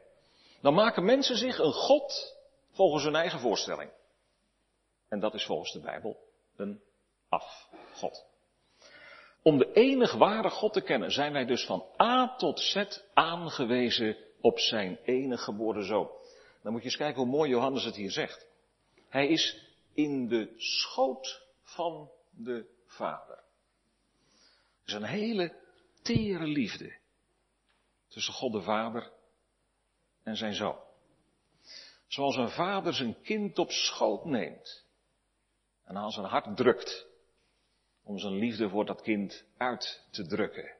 Dan 0.61 0.75
maken 0.75 1.05
mensen 1.05 1.37
zich 1.37 1.59
een 1.59 1.73
God 1.73 2.37
volgens 2.71 3.05
hun 3.05 3.15
eigen 3.15 3.41
voorstelling. 3.41 3.91
En 5.13 5.21
dat 5.21 5.35
is 5.35 5.45
volgens 5.45 5.73
de 5.73 5.81
Bijbel 5.81 6.17
een 6.57 6.83
afgod. 7.29 8.27
Om 9.43 9.59
de 9.59 9.73
enig 9.73 10.13
ware 10.15 10.51
God 10.51 10.73
te 10.73 10.81
kennen 10.81 11.11
zijn 11.11 11.33
wij 11.33 11.45
dus 11.45 11.67
van 11.67 11.85
A 12.01 12.37
tot 12.37 12.61
Z 12.61 12.85
aangewezen 13.15 14.17
op 14.41 14.59
zijn 14.59 14.99
enige 15.05 15.43
geboren 15.43 15.85
zoon. 15.85 16.11
Dan 16.63 16.73
moet 16.73 16.81
je 16.81 16.89
eens 16.89 16.97
kijken 16.97 17.23
hoe 17.23 17.31
mooi 17.31 17.51
Johannes 17.51 17.85
het 17.85 17.97
hier 17.97 18.11
zegt. 18.11 18.49
Hij 19.09 19.29
is 19.29 19.69
in 19.95 20.29
de 20.29 20.55
schoot 20.57 21.47
van 21.63 22.11
de 22.31 22.67
Vader. 22.87 23.45
Het 24.81 24.87
is 24.87 24.93
een 24.93 25.03
hele 25.03 25.55
tere 26.03 26.47
liefde 26.47 26.99
tussen 28.09 28.35
God 28.35 28.53
de 28.53 28.63
Vader 28.63 29.13
en 30.23 30.37
zijn 30.37 30.55
zoon. 30.55 30.79
Zoals 32.07 32.37
een 32.37 32.51
vader 32.51 32.95
zijn 32.95 33.23
kind 33.23 33.59
op 33.59 33.71
schoot 33.71 34.25
neemt 34.25 34.82
en 35.85 35.97
aan 35.97 36.11
zijn 36.11 36.27
hart 36.27 36.57
drukt 36.57 37.07
om 38.05 38.19
zijn 38.19 38.35
liefde 38.35 38.69
voor 38.69 38.85
dat 38.85 39.03
kind 39.03 39.45
uit 39.57 40.07
te 40.11 40.27
drukken. 40.27 40.75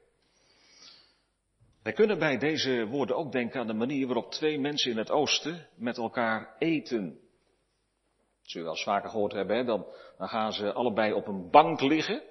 Wij 1.83 1.93
kunnen 1.93 2.19
bij 2.19 2.37
deze 2.37 2.87
woorden 2.87 3.15
ook 3.15 3.31
denken 3.31 3.59
aan 3.59 3.67
de 3.67 3.73
manier 3.73 4.05
waarop 4.05 4.31
twee 4.31 4.59
mensen 4.59 4.91
in 4.91 4.97
het 4.97 5.11
oosten 5.11 5.67
met 5.75 5.97
elkaar 5.97 6.55
eten. 6.59 7.19
Zul 8.41 8.61
je 8.61 8.67
wel 8.67 8.75
eens 8.75 8.83
vaker 8.83 9.09
gehoord 9.09 9.31
hebben, 9.31 9.55
hè? 9.55 9.63
Dan, 9.63 9.85
dan 10.17 10.27
gaan 10.27 10.53
ze 10.53 10.73
allebei 10.73 11.13
op 11.13 11.27
een 11.27 11.49
bank 11.49 11.81
liggen. 11.81 12.23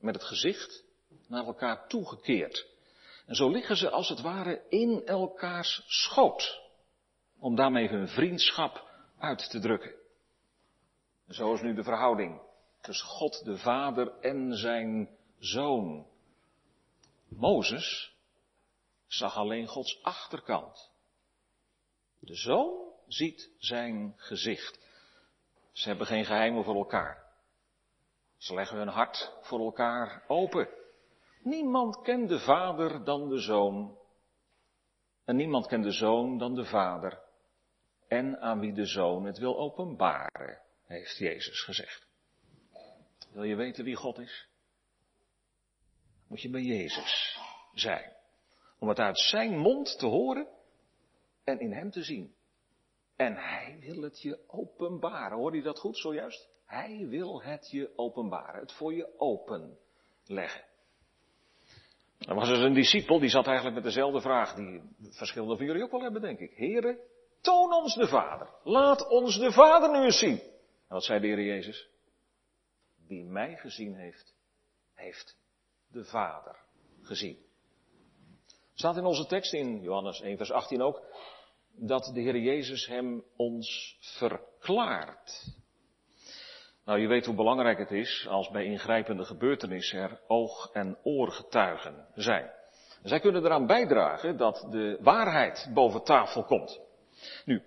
met 0.00 0.14
het 0.14 0.24
gezicht 0.24 0.84
naar 1.28 1.44
elkaar 1.44 1.88
toegekeerd. 1.88 2.66
En 3.26 3.34
zo 3.34 3.50
liggen 3.50 3.76
ze 3.76 3.90
als 3.90 4.08
het 4.08 4.20
ware 4.20 4.62
in 4.68 5.06
elkaars 5.06 5.82
schoot, 5.86 6.60
om 7.38 7.54
daarmee 7.54 7.88
hun 7.88 8.08
vriendschap 8.08 8.88
uit 9.18 9.50
te 9.50 9.60
drukken. 9.60 10.01
Zo 11.32 11.52
is 11.52 11.60
nu 11.60 11.74
de 11.74 11.82
verhouding 11.82 12.40
tussen 12.80 13.08
God 13.08 13.44
de 13.44 13.56
Vader 13.56 14.18
en 14.20 14.56
zijn 14.56 15.08
Zoon. 15.38 16.06
Mozes 17.28 18.16
zag 19.06 19.36
alleen 19.36 19.66
Gods 19.66 20.02
achterkant. 20.02 20.90
De 22.18 22.34
Zoon 22.34 22.92
ziet 23.06 23.50
zijn 23.58 24.14
gezicht. 24.16 24.80
Ze 25.72 25.88
hebben 25.88 26.06
geen 26.06 26.24
geheimen 26.24 26.64
voor 26.64 26.76
elkaar. 26.76 27.22
Ze 28.36 28.54
leggen 28.54 28.76
hun 28.76 28.88
hart 28.88 29.32
voor 29.40 29.60
elkaar 29.60 30.24
open. 30.28 30.68
Niemand 31.42 32.02
kent 32.02 32.28
de 32.28 32.38
vader 32.38 33.04
dan 33.04 33.28
de 33.28 33.38
zoon. 33.38 33.98
En 35.24 35.36
niemand 35.36 35.66
kent 35.66 35.84
de 35.84 35.92
zoon 35.92 36.38
dan 36.38 36.54
de 36.54 36.64
vader. 36.64 37.20
En 38.08 38.40
aan 38.40 38.60
wie 38.60 38.72
de 38.72 38.86
zoon 38.86 39.24
het 39.24 39.38
wil 39.38 39.58
openbaren, 39.58 40.61
heeft 40.92 41.16
Jezus 41.16 41.60
gezegd. 41.60 42.06
Wil 43.32 43.42
je 43.42 43.54
weten 43.54 43.84
wie 43.84 43.96
God 43.96 44.18
is? 44.18 44.48
Moet 46.28 46.42
je 46.42 46.50
bij 46.50 46.62
Jezus 46.62 47.38
zijn. 47.74 48.12
Om 48.78 48.88
het 48.88 48.98
uit 48.98 49.18
zijn 49.18 49.58
mond 49.58 49.98
te 49.98 50.06
horen 50.06 50.48
en 51.44 51.60
in 51.60 51.72
hem 51.72 51.90
te 51.90 52.02
zien. 52.02 52.34
En 53.16 53.36
hij 53.36 53.76
wil 53.80 54.02
het 54.02 54.22
je 54.22 54.38
openbaren. 54.46 55.38
Hoor 55.38 55.56
je 55.56 55.62
dat 55.62 55.78
goed 55.78 55.98
zojuist? 55.98 56.48
Hij 56.66 57.06
wil 57.08 57.42
het 57.42 57.70
je 57.70 57.92
openbaren. 57.96 58.60
Het 58.60 58.72
voor 58.72 58.94
je 58.94 59.18
openleggen. 59.18 60.64
Er 62.18 62.34
was 62.34 62.48
dus 62.48 62.58
een 62.58 62.74
discipel, 62.74 63.18
die 63.18 63.28
zat 63.28 63.46
eigenlijk 63.46 63.74
met 63.74 63.84
dezelfde 63.84 64.20
vraag, 64.20 64.54
die 64.54 64.82
verschillende 65.10 65.56
van 65.56 65.66
jullie 65.66 65.82
ook 65.82 65.90
wel 65.90 66.02
hebben, 66.02 66.22
denk 66.22 66.38
ik. 66.38 66.52
Heren, 66.54 66.98
toon 67.40 67.72
ons 67.72 67.94
de 67.94 68.06
Vader. 68.06 68.48
Laat 68.62 69.08
ons 69.08 69.38
de 69.38 69.52
Vader 69.52 69.90
nu 69.90 70.04
eens 70.04 70.18
zien. 70.18 70.51
Wat 70.92 71.04
zei 71.04 71.20
de 71.20 71.26
Heer 71.26 71.42
Jezus? 71.42 71.88
Wie 73.06 73.24
mij 73.24 73.56
gezien 73.56 73.94
heeft, 73.94 74.34
heeft 74.94 75.36
de 75.88 76.04
Vader 76.04 76.56
gezien. 77.02 77.38
Staat 78.74 78.96
in 78.96 79.04
onze 79.04 79.26
tekst 79.26 79.52
in 79.52 79.80
Johannes 79.80 80.20
1 80.20 80.36
vers 80.36 80.50
18 80.50 80.82
ook, 80.82 81.02
dat 81.70 82.10
de 82.14 82.20
Heer 82.20 82.36
Jezus 82.36 82.86
hem 82.86 83.24
ons 83.36 83.96
verklaart. 84.00 85.54
Nou, 86.84 87.00
je 87.00 87.06
weet 87.06 87.26
hoe 87.26 87.34
belangrijk 87.34 87.78
het 87.78 87.90
is 87.90 88.26
als 88.28 88.50
bij 88.50 88.64
ingrijpende 88.64 89.24
gebeurtenissen 89.24 89.98
er 89.98 90.20
oog- 90.26 90.70
en 90.72 90.98
oorgetuigen 91.02 92.06
zijn. 92.14 92.50
Zij 93.02 93.20
kunnen 93.20 93.44
eraan 93.44 93.66
bijdragen 93.66 94.36
dat 94.36 94.66
de 94.70 94.98
waarheid 95.00 95.70
boven 95.74 96.04
tafel 96.04 96.44
komt. 96.44 96.80
Nu, 97.44 97.62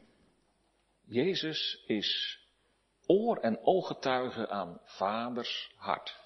Jezus 1.05 1.83
is 1.85 2.43
oor- 3.07 3.39
en 3.39 3.59
ooggetuige 3.63 4.49
aan 4.49 4.79
vaders 4.83 5.73
hart. 5.75 6.23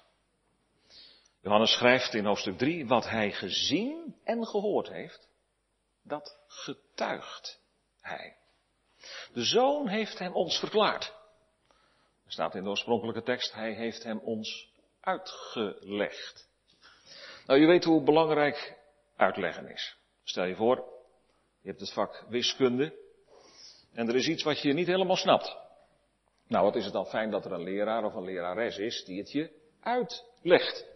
Johannes 1.42 1.72
schrijft 1.72 2.14
in 2.14 2.24
hoofdstuk 2.24 2.58
3, 2.58 2.86
wat 2.86 3.08
hij 3.08 3.32
gezien 3.32 4.16
en 4.24 4.46
gehoord 4.46 4.88
heeft, 4.88 5.28
dat 6.02 6.38
getuigt 6.46 7.60
hij. 8.00 8.36
De 9.32 9.44
zoon 9.44 9.88
heeft 9.88 10.18
hem 10.18 10.32
ons 10.32 10.58
verklaard. 10.58 11.14
Er 12.24 12.32
staat 12.32 12.54
in 12.54 12.62
de 12.62 12.68
oorspronkelijke 12.68 13.22
tekst, 13.22 13.52
hij 13.52 13.72
heeft 13.72 14.02
hem 14.02 14.18
ons 14.18 14.68
uitgelegd. 15.00 16.48
Nou, 17.46 17.60
je 17.60 17.66
weet 17.66 17.84
hoe 17.84 18.02
belangrijk 18.02 18.78
uitleggen 19.16 19.68
is. 19.68 19.96
Stel 20.24 20.44
je 20.44 20.54
voor, 20.54 20.76
je 21.60 21.68
hebt 21.68 21.80
het 21.80 21.92
vak 21.92 22.24
wiskunde 22.28 22.94
en 23.92 24.08
er 24.08 24.16
is 24.16 24.28
iets 24.28 24.42
wat 24.42 24.62
je 24.62 24.72
niet 24.72 24.86
helemaal 24.86 25.16
snapt. 25.16 25.56
Nou, 26.50 26.64
wat 26.64 26.76
is 26.76 26.84
het 26.84 26.92
dan 26.92 27.06
fijn 27.06 27.30
dat 27.30 27.44
er 27.44 27.52
een 27.52 27.62
leraar 27.62 28.04
of 28.04 28.14
een 28.14 28.24
lerares 28.24 28.78
is 28.78 29.04
die 29.04 29.18
het 29.18 29.32
je 29.32 29.50
uitlegt. 29.80 30.86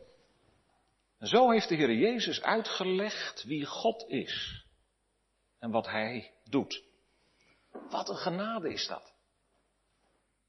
Zo 1.20 1.50
heeft 1.50 1.68
de 1.68 1.74
Heer 1.74 1.92
Jezus 1.92 2.42
uitgelegd 2.42 3.44
wie 3.44 3.66
God 3.66 4.04
is 4.08 4.64
en 5.58 5.70
wat 5.70 5.86
Hij 5.86 6.32
doet. 6.44 6.82
Wat 7.90 8.08
een 8.08 8.16
genade 8.16 8.72
is 8.72 8.86
dat. 8.86 9.14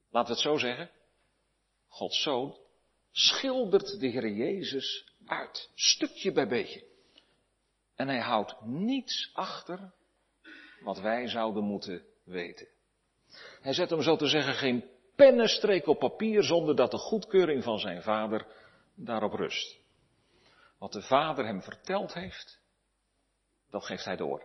Laten 0.09 0.29
we 0.29 0.41
het 0.41 0.51
zo 0.51 0.57
zeggen. 0.57 0.89
Gods 1.87 2.21
Zoon 2.21 2.57
schildert 3.11 3.99
de 3.99 4.07
Heer 4.07 4.29
Jezus 4.29 5.05
uit, 5.25 5.69
stukje 5.75 6.31
bij 6.31 6.47
beetje. 6.47 6.83
En 7.95 8.07
hij 8.07 8.21
houdt 8.21 8.61
niets 8.61 9.29
achter 9.33 9.93
wat 10.79 10.99
wij 10.99 11.27
zouden 11.27 11.63
moeten 11.63 12.05
weten. 12.23 12.67
Hij 13.61 13.73
zet 13.73 13.89
hem 13.89 14.01
zo 14.01 14.15
te 14.15 14.27
zeggen 14.27 14.53
geen 14.53 14.93
pennenstreek 15.15 15.87
op 15.87 15.99
papier 15.99 16.43
zonder 16.43 16.75
dat 16.75 16.91
de 16.91 16.97
goedkeuring 16.97 17.63
van 17.63 17.79
zijn 17.79 18.01
vader 18.01 18.47
daarop 18.95 19.33
rust. 19.33 19.77
Wat 20.77 20.91
de 20.91 21.01
vader 21.01 21.45
hem 21.45 21.61
verteld 21.61 22.13
heeft, 22.13 22.61
dat 23.69 23.85
geeft 23.85 24.05
hij 24.05 24.15
door. 24.15 24.43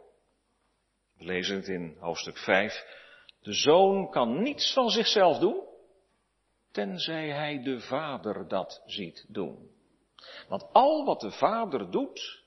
We 1.16 1.24
lezen 1.24 1.56
het 1.56 1.68
in 1.68 1.96
hoofdstuk 1.98 2.38
5. 2.38 2.85
De 3.40 3.52
zoon 3.52 4.11
kan 4.11 4.42
niets 4.42 4.72
van 4.72 4.90
zichzelf 4.90 5.38
doen, 5.38 5.68
tenzij 6.70 7.28
hij 7.28 7.62
de 7.62 7.80
vader 7.80 8.48
dat 8.48 8.83
ziet 8.87 9.24
doen. 9.28 9.70
Want 10.48 10.72
al 10.72 11.04
wat 11.04 11.20
de 11.20 11.30
vader 11.30 11.90
doet, 11.90 12.42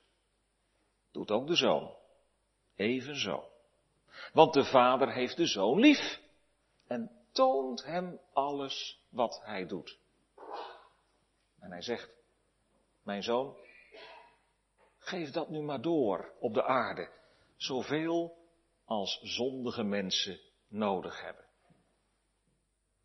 doet 1.12 1.30
ook 1.30 1.46
de 1.46 1.56
zoon. 1.56 1.94
Evenzo. 2.76 3.48
Want 4.32 4.52
de 4.52 4.64
vader 4.64 5.12
heeft 5.12 5.36
de 5.36 5.46
zoon 5.46 5.80
lief 5.80 6.20
en 6.86 7.10
toont 7.34 7.84
hem 7.84 8.20
alles 8.32 9.04
wat 9.08 9.40
hij 9.44 9.66
doet. 9.66 9.98
En 11.60 11.70
hij 11.70 11.82
zegt, 11.82 12.10
mijn 13.02 13.22
zoon, 13.22 13.56
geef 14.98 15.30
dat 15.30 15.48
nu 15.48 15.60
maar 15.60 15.80
door 15.80 16.32
op 16.40 16.54
de 16.54 16.64
aarde, 16.64 17.10
zoveel 17.56 18.36
als 18.84 19.20
zondige 19.22 19.82
mensen 19.82 20.40
nodig 20.68 21.20
hebben. 21.20 21.44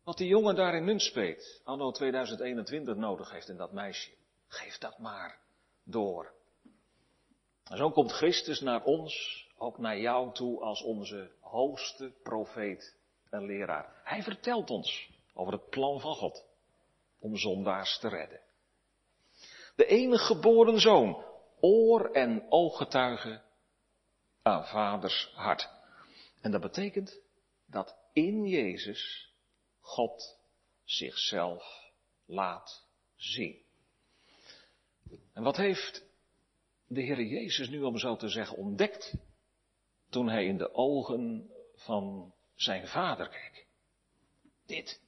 Wat 0.02 0.16
die 0.18 0.28
jongen 0.28 0.54
daar 0.54 0.74
in 0.74 0.84
Nunspeet, 0.84 1.60
anno 1.64 1.90
2021, 1.90 2.96
nodig 2.96 3.30
heeft 3.30 3.48
in 3.48 3.56
dat 3.56 3.72
meisje, 3.72 4.10
geef 4.46 4.78
dat 4.78 4.98
maar 4.98 5.40
door. 5.84 6.32
En 7.64 7.76
zo 7.76 7.90
komt 7.90 8.12
Christus 8.12 8.60
naar 8.60 8.84
ons, 8.84 9.46
ook 9.56 9.78
naar 9.78 9.98
jou 9.98 10.32
toe, 10.32 10.60
als 10.60 10.82
onze 10.82 11.30
hoogste 11.40 12.12
profeet 12.22 12.98
en 13.30 13.44
leraar. 13.44 14.00
Hij 14.04 14.22
vertelt 14.22 14.70
ons 14.70 15.10
over 15.34 15.52
het 15.52 15.68
plan 15.68 16.00
van 16.00 16.14
God 16.14 16.44
om 17.18 17.36
zondaars 17.36 17.98
te 17.98 18.08
redden. 18.08 18.40
De 19.76 19.86
enige 19.86 20.24
geboren 20.24 20.80
zoon, 20.80 21.24
oor- 21.60 22.10
en 22.10 22.46
ooggetuige 22.48 23.42
aan 24.42 24.66
vaders 24.66 25.32
hart. 25.34 25.68
En 26.40 26.50
dat 26.50 26.60
betekent 26.60 27.20
dat 27.66 27.96
in 28.12 28.46
Jezus 28.46 29.32
God 29.80 30.38
zichzelf 30.84 31.92
laat 32.26 32.86
zien. 33.16 33.62
En 35.32 35.42
wat 35.42 35.56
heeft 35.56 36.04
de 36.86 37.00
Heer 37.00 37.22
Jezus 37.22 37.68
nu, 37.68 37.82
om 37.82 37.98
zo 37.98 38.16
te 38.16 38.28
zeggen, 38.28 38.56
ontdekt 38.56 39.14
toen 40.08 40.28
hij 40.28 40.44
in 40.44 40.56
de 40.56 40.74
ogen 40.74 41.50
van 41.74 42.34
zijn 42.62 42.86
vader 42.86 43.28
keek? 43.28 43.66
Dit. 44.66 45.00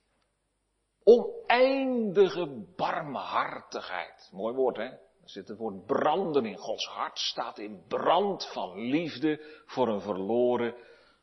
Oneindige 1.04 2.64
barmhartigheid. 2.76 4.28
Mooi 4.32 4.54
woord, 4.54 4.76
hè? 4.76 4.84
Er 5.22 5.30
zit 5.30 5.48
het 5.48 5.58
woord 5.58 5.86
branden 5.86 6.46
in. 6.46 6.56
Gods 6.56 6.86
hart 6.86 7.18
staat 7.18 7.58
in 7.58 7.84
brand 7.88 8.52
van 8.52 8.78
liefde 8.78 9.62
voor 9.66 9.88
een 9.88 10.00
verloren 10.00 10.74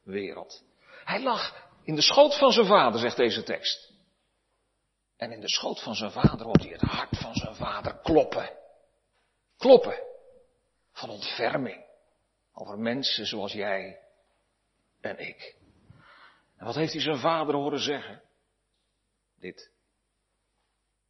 wereld. 0.04 0.64
Hij 1.04 1.24
lag 1.24 1.68
in 1.84 1.96
de 1.96 2.02
schoot 2.02 2.38
van 2.38 2.52
zijn 2.52 2.66
vader, 2.66 3.00
zegt 3.00 3.18
deze 3.18 3.44
tekst. 3.44 3.94
En 5.18 5.32
in 5.32 5.40
de 5.40 5.50
schoot 5.50 5.84
van 5.84 5.96
zijn 5.96 6.12
vader 6.12 6.46
hoort 6.46 6.62
hij 6.62 6.72
het 6.72 6.82
hart 6.82 7.18
van 7.18 7.34
zijn 7.34 7.56
vader 7.56 7.98
kloppen. 7.98 8.58
Kloppen. 9.58 10.04
Van 10.92 11.10
ontferming. 11.10 11.86
Over 12.54 12.80
mensen 12.80 13.26
zoals 13.26 13.54
jij 13.54 14.00
en 15.02 15.18
ik. 15.18 15.59
En 16.60 16.66
wat 16.66 16.76
heeft 16.76 16.94
hij 16.94 17.02
zijn 17.02 17.20
vader 17.20 17.56
horen 17.56 17.80
zeggen? 17.80 18.22
Dit. 19.36 19.72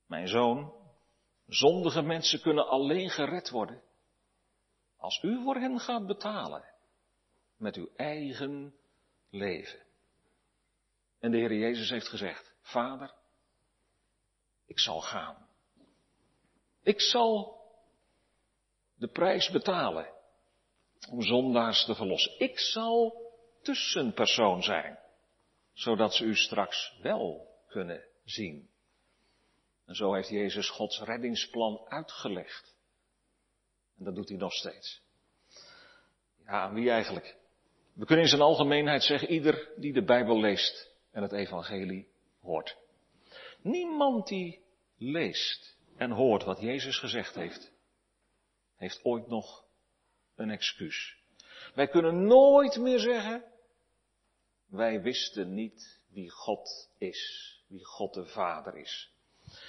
Mijn 0.05 0.27
zoon, 0.27 0.73
zondige 1.47 2.01
mensen 2.01 2.41
kunnen 2.41 2.67
alleen 2.67 3.09
gered 3.09 3.49
worden 3.49 3.83
als 4.97 5.23
u 5.23 5.43
voor 5.43 5.55
hen 5.55 5.79
gaat 5.79 6.07
betalen 6.07 6.63
met 7.57 7.75
uw 7.75 7.89
eigen 7.95 8.75
leven. 9.29 9.79
En 11.19 11.31
de 11.31 11.37
Heer 11.37 11.53
Jezus 11.53 11.89
heeft 11.89 12.07
gezegd, 12.07 12.53
Vader, 12.61 13.13
ik 14.65 14.79
zal 14.79 15.01
gaan. 15.01 15.47
Ik 16.83 17.01
zal 17.01 17.61
de 18.95 19.07
prijs 19.07 19.49
betalen 19.49 20.13
om 21.09 21.21
zondaars 21.21 21.85
te 21.85 21.95
verlossen. 21.95 22.39
Ik 22.39 22.59
zal 22.59 23.27
tussenpersoon 23.61 24.63
zijn, 24.63 24.99
zodat 25.79 26.13
ze 26.13 26.23
u 26.23 26.35
straks 26.35 26.97
wel 27.01 27.47
kunnen 27.67 28.03
zien. 28.23 28.69
En 29.85 29.95
zo 29.95 30.13
heeft 30.13 30.29
Jezus 30.29 30.69
Gods 30.69 31.01
reddingsplan 31.01 31.85
uitgelegd. 31.87 32.75
En 33.97 34.03
dat 34.03 34.15
doet 34.15 34.29
hij 34.29 34.37
nog 34.37 34.53
steeds. 34.53 35.01
Ja, 36.45 36.73
wie 36.73 36.89
eigenlijk? 36.89 37.37
We 37.93 38.05
kunnen 38.05 38.23
in 38.23 38.29
zijn 38.29 38.41
algemeenheid 38.41 39.03
zeggen, 39.03 39.31
ieder 39.31 39.71
die 39.75 39.93
de 39.93 40.03
Bijbel 40.03 40.39
leest 40.39 40.95
en 41.11 41.21
het 41.21 41.31
evangelie 41.31 42.07
hoort. 42.41 42.77
Niemand 43.61 44.27
die 44.27 44.61
leest 44.97 45.77
en 45.97 46.11
hoort 46.11 46.43
wat 46.43 46.59
Jezus 46.59 46.97
gezegd 46.97 47.35
heeft, 47.35 47.71
heeft 48.75 49.03
ooit 49.03 49.27
nog 49.27 49.65
een 50.35 50.49
excuus. 50.49 51.17
Wij 51.73 51.87
kunnen 51.87 52.25
nooit 52.25 52.77
meer 52.77 52.99
zeggen, 52.99 53.43
wij 54.69 55.01
wisten 55.01 55.53
niet 55.53 56.01
wie 56.09 56.29
God 56.29 56.89
is, 56.97 57.53
wie 57.67 57.85
God 57.85 58.13
de 58.13 58.25
Vader 58.25 58.77
is. 58.77 59.13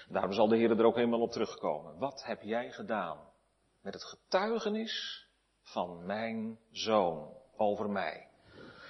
Daarom 0.08 0.32
zal 0.32 0.48
de 0.48 0.56
Heer 0.56 0.70
er 0.70 0.84
ook 0.84 0.96
eenmaal 0.96 1.20
op 1.20 1.30
terugkomen. 1.30 1.98
Wat 1.98 2.24
heb 2.24 2.42
jij 2.42 2.72
gedaan 2.72 3.32
met 3.80 3.94
het 3.94 4.04
getuigenis 4.04 5.26
van 5.62 6.06
mijn 6.06 6.58
zoon 6.70 7.36
over 7.56 7.90
mij? 7.90 8.28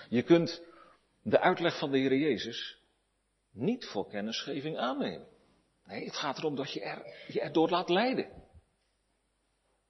Je 0.09 0.23
kunt 0.23 0.63
de 1.23 1.41
uitleg 1.41 1.79
van 1.79 1.91
de 1.91 1.99
Heer 1.99 2.17
Jezus 2.17 2.79
niet 3.51 3.87
voor 3.87 4.09
kennisgeving 4.09 4.79
aannemen. 4.79 5.29
Nee, 5.85 6.05
het 6.05 6.17
gaat 6.17 6.39
erom 6.39 6.57
dat 6.57 6.73
je 6.73 6.81
er, 6.81 7.25
je 7.29 7.41
erdoor 7.41 7.69
laat 7.69 7.89
leiden. 7.89 8.49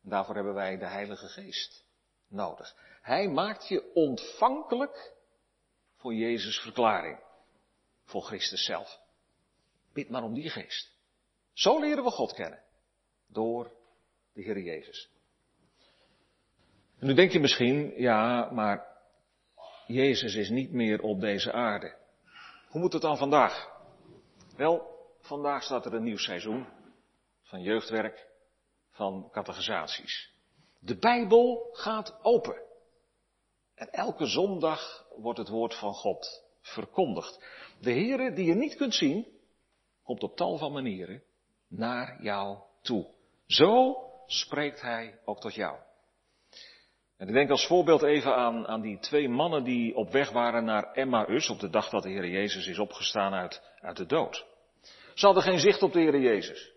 Daarvoor 0.02 0.34
hebben 0.34 0.54
wij 0.54 0.78
de 0.78 0.86
Heilige 0.86 1.28
Geest 1.28 1.84
nodig. 2.28 2.74
Hij 3.02 3.28
maakt 3.28 3.68
je 3.68 3.92
ontvankelijk 3.94 5.18
voor 6.00 6.14
Jezus' 6.14 6.60
verklaring. 6.60 7.18
Voor 8.04 8.22
Christus 8.22 8.64
zelf. 8.64 9.00
Bid 9.92 10.10
maar 10.10 10.22
om 10.22 10.34
die 10.34 10.50
geest. 10.50 10.96
Zo 11.52 11.80
leren 11.80 12.04
we 12.04 12.10
God 12.10 12.32
kennen. 12.32 12.62
Door 13.26 13.72
de 14.32 14.42
Heer 14.42 14.60
Jezus. 14.60 15.10
En 16.98 17.06
nu 17.06 17.14
denk 17.14 17.32
je 17.32 17.40
misschien, 17.40 18.00
ja, 18.00 18.50
maar 18.50 18.86
Jezus 19.86 20.34
is 20.34 20.48
niet 20.48 20.72
meer 20.72 21.02
op 21.02 21.20
deze 21.20 21.52
aarde. 21.52 21.96
Hoe 22.68 22.80
moet 22.80 22.92
het 22.92 23.02
dan 23.02 23.16
vandaag? 23.16 23.70
Wel, 24.56 24.98
vandaag 25.20 25.62
staat 25.62 25.86
er 25.86 25.94
een 25.94 26.02
nieuw 26.02 26.16
seizoen 26.16 26.66
van 27.42 27.62
jeugdwerk, 27.62 28.28
van 28.90 29.28
catechisaties. 29.30 30.32
De 30.78 30.98
Bijbel 30.98 31.68
gaat 31.72 32.18
open. 32.22 32.62
En 33.74 33.90
elke 33.90 34.26
zondag 34.26 35.06
wordt 35.20 35.38
het 35.38 35.48
woord 35.48 35.74
van 35.74 35.94
God 35.94 36.44
verkondigd. 36.60 37.44
De 37.80 37.92
Heere 37.92 38.32
die 38.32 38.46
je 38.46 38.54
niet 38.54 38.76
kunt 38.76 38.94
zien, 38.94 39.26
komt 40.02 40.22
op 40.22 40.36
tal 40.36 40.58
van 40.58 40.72
manieren 40.72 41.22
naar 41.68 42.22
jou 42.22 42.58
toe. 42.82 43.06
Zo 43.46 43.96
spreekt 44.26 44.80
Hij 44.80 45.18
ook 45.24 45.40
tot 45.40 45.54
jou. 45.54 45.78
En 47.16 47.28
ik 47.28 47.34
denk 47.34 47.50
als 47.50 47.66
voorbeeld 47.66 48.02
even 48.02 48.36
aan, 48.36 48.66
aan 48.66 48.80
die 48.80 48.98
twee 48.98 49.28
mannen 49.28 49.64
die 49.64 49.94
op 49.94 50.10
weg 50.10 50.30
waren 50.30 50.64
naar 50.64 50.92
Emmaus 50.92 51.50
op 51.50 51.58
de 51.58 51.70
dag 51.70 51.88
dat 51.88 52.02
de 52.02 52.08
Heer 52.08 52.28
Jezus 52.28 52.66
is 52.66 52.78
opgestaan 52.78 53.32
uit, 53.32 53.62
uit 53.80 53.96
de 53.96 54.06
dood. 54.06 54.46
Ze 55.14 55.26
hadden 55.26 55.42
geen 55.42 55.58
zicht 55.58 55.82
op 55.82 55.92
de 55.92 56.00
Heer 56.00 56.20
Jezus. 56.20 56.72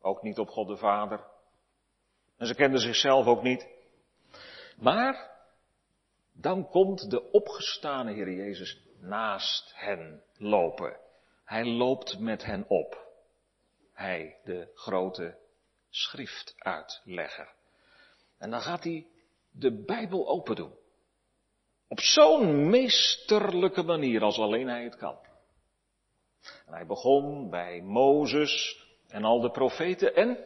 Ook 0.00 0.22
niet 0.22 0.38
op 0.38 0.48
God 0.48 0.68
de 0.68 0.76
Vader. 0.76 1.24
En 2.36 2.46
ze 2.46 2.54
kenden 2.54 2.80
zichzelf 2.80 3.26
ook 3.26 3.42
niet. 3.42 3.68
Maar 4.76 5.37
dan 6.40 6.68
komt 6.68 7.10
de 7.10 7.30
opgestane 7.30 8.12
Heer 8.12 8.32
Jezus 8.32 8.80
naast 9.00 9.72
hen 9.74 10.22
lopen. 10.36 10.96
Hij 11.44 11.64
loopt 11.64 12.18
met 12.18 12.44
hen 12.44 12.64
op. 12.68 13.06
Hij, 13.92 14.36
de 14.44 14.70
grote 14.74 15.38
schriftuitlegger. 15.90 17.52
En 18.38 18.50
dan 18.50 18.60
gaat 18.60 18.84
hij 18.84 19.06
de 19.50 19.84
Bijbel 19.84 20.28
open 20.28 20.56
doen. 20.56 20.72
Op 21.88 22.00
zo'n 22.00 22.70
meesterlijke 22.70 23.82
manier 23.82 24.22
als 24.22 24.38
alleen 24.38 24.68
hij 24.68 24.84
het 24.84 24.96
kan. 24.96 25.18
En 26.66 26.72
hij 26.72 26.86
begon 26.86 27.50
bij 27.50 27.80
Mozes 27.82 28.84
en 29.08 29.24
al 29.24 29.40
de 29.40 29.50
profeten 29.50 30.14
en 30.14 30.38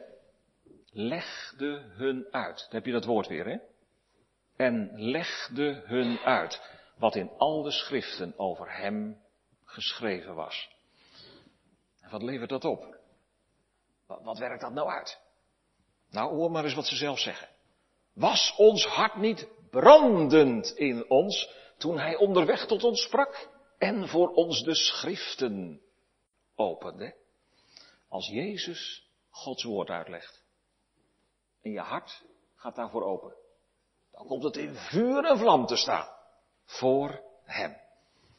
legde 0.91 1.85
hun 1.89 2.27
uit. 2.31 2.57
Dan 2.57 2.69
heb 2.71 2.87
je 2.87 2.93
dat 2.93 3.05
woord 3.05 3.27
weer, 3.27 3.47
hè? 3.47 3.57
En 4.63 4.91
legde 4.95 5.83
hun 5.85 6.19
uit 6.19 6.63
wat 6.97 7.15
in 7.15 7.31
al 7.39 7.63
de 7.63 7.71
schriften 7.71 8.39
over 8.39 8.77
hem 8.77 9.23
geschreven 9.65 10.35
was. 10.35 10.71
En 12.01 12.11
wat 12.11 12.23
levert 12.23 12.49
dat 12.49 12.65
op? 12.65 12.97
Wat, 14.07 14.39
werkt 14.39 14.61
dat 14.61 14.73
nou 14.73 14.89
uit? 14.89 15.21
Nou, 16.11 16.35
hoor 16.35 16.51
maar 16.51 16.65
eens 16.65 16.75
wat 16.75 16.87
ze 16.87 16.97
zelf 16.97 17.19
zeggen. 17.19 17.49
Was 18.15 18.55
ons 18.57 18.87
hart 18.87 19.17
niet 19.17 19.49
brandend 19.71 20.77
in 20.77 21.11
ons 21.11 21.51
toen 21.79 21.99
hij 21.99 22.17
onderweg 22.17 22.67
tot 22.67 22.85
ons 22.85 23.03
sprak 23.03 23.49
en 23.79 24.09
voor 24.09 24.29
ons 24.29 24.63
de 24.63 24.75
schriften 24.75 25.81
opende? 26.55 27.15
Als 28.09 28.29
Jezus 28.29 29.11
Gods 29.31 29.63
woord 29.63 29.89
uitlegt 29.89 30.45
en 31.63 31.71
je 31.71 31.81
hart 31.81 32.25
gaat 32.57 32.75
daarvoor 32.75 33.05
open, 33.05 33.41
dan 34.13 34.27
komt 34.27 34.43
het 34.43 34.57
in 34.57 34.75
vuur 34.75 35.25
en 35.25 35.39
vlam 35.39 35.67
te 35.67 35.77
staan 35.77 36.09
voor 36.65 37.23
Hem. 37.45 37.77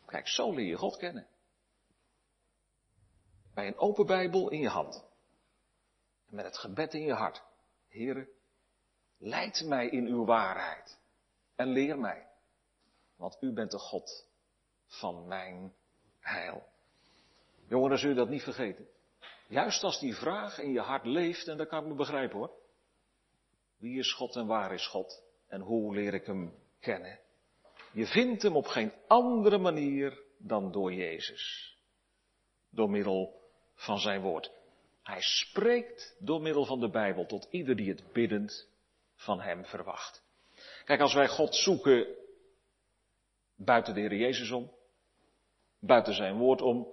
Kijk, 0.06 0.28
zo 0.28 0.52
leer 0.52 0.66
je 0.66 0.78
God 0.78 0.98
kennen. 0.98 1.28
Bij 3.54 3.68
een 3.68 3.78
open 3.78 4.06
Bijbel 4.06 4.50
in 4.50 4.60
je 4.60 4.70
hand. 4.70 5.04
En 6.30 6.36
met 6.36 6.46
het 6.46 6.58
gebed 6.58 6.94
in 6.94 7.02
je 7.02 7.14
hart. 7.14 7.44
Heren, 7.88 8.28
leid 9.18 9.64
mij 9.66 9.88
in 9.88 10.06
uw 10.08 10.26
waarheid. 10.26 11.00
En 11.56 11.68
leer 11.68 12.00
mij. 12.00 12.28
Want 13.16 13.38
u 13.40 13.54
bent 13.54 13.72
de 13.72 13.80
God 13.80 14.28
van 14.86 15.28
mijn 15.28 15.74
heil. 16.20 16.64
Jongen, 17.68 17.98
zul 17.98 18.10
je 18.10 18.16
dat 18.16 18.30
niet 18.30 18.44
vergeten. 18.44 18.88
Juist 19.48 19.84
als 19.84 20.00
die 20.00 20.16
vraag 20.16 20.60
in 20.60 20.72
je 20.72 20.80
hart 20.80 21.06
leeft, 21.06 21.48
en 21.48 21.58
dat 21.58 21.68
kan 21.68 21.82
ik 21.84 21.90
me 21.90 21.96
begrijpen 21.96 22.38
hoor. 22.38 22.52
Wie 23.78 24.00
is 24.00 24.14
God 24.14 24.36
en 24.36 24.48
waar 24.48 24.74
is 24.74 24.88
God? 24.88 25.23
En 25.54 25.62
hoe 25.62 25.96
leer 25.96 26.14
ik 26.14 26.26
hem 26.26 26.54
kennen? 26.80 27.20
Je 27.92 28.06
vindt 28.06 28.42
hem 28.42 28.56
op 28.56 28.66
geen 28.66 28.94
andere 29.08 29.58
manier 29.58 30.20
dan 30.38 30.72
door 30.72 30.94
Jezus. 30.94 31.76
Door 32.70 32.90
middel 32.90 33.42
van 33.76 34.00
zijn 34.00 34.22
woord. 34.22 34.52
Hij 35.04 35.22
spreekt 35.22 36.16
door 36.20 36.42
middel 36.42 36.66
van 36.66 36.80
de 36.80 36.90
Bijbel 36.90 37.26
tot 37.26 37.48
ieder 37.50 37.76
die 37.76 37.90
het 37.90 38.12
biddend 38.14 38.70
van 39.16 39.42
hem 39.42 39.66
verwacht. 39.66 40.24
Kijk, 40.86 41.00
als 41.00 41.14
wij 41.14 41.28
God 41.28 41.56
zoeken 41.56 42.08
buiten 43.56 43.94
de 43.94 44.00
Heer 44.00 44.16
Jezus 44.16 44.52
om, 44.52 44.72
buiten 45.80 46.14
zijn 46.14 46.38
woord 46.38 46.62
om, 46.62 46.88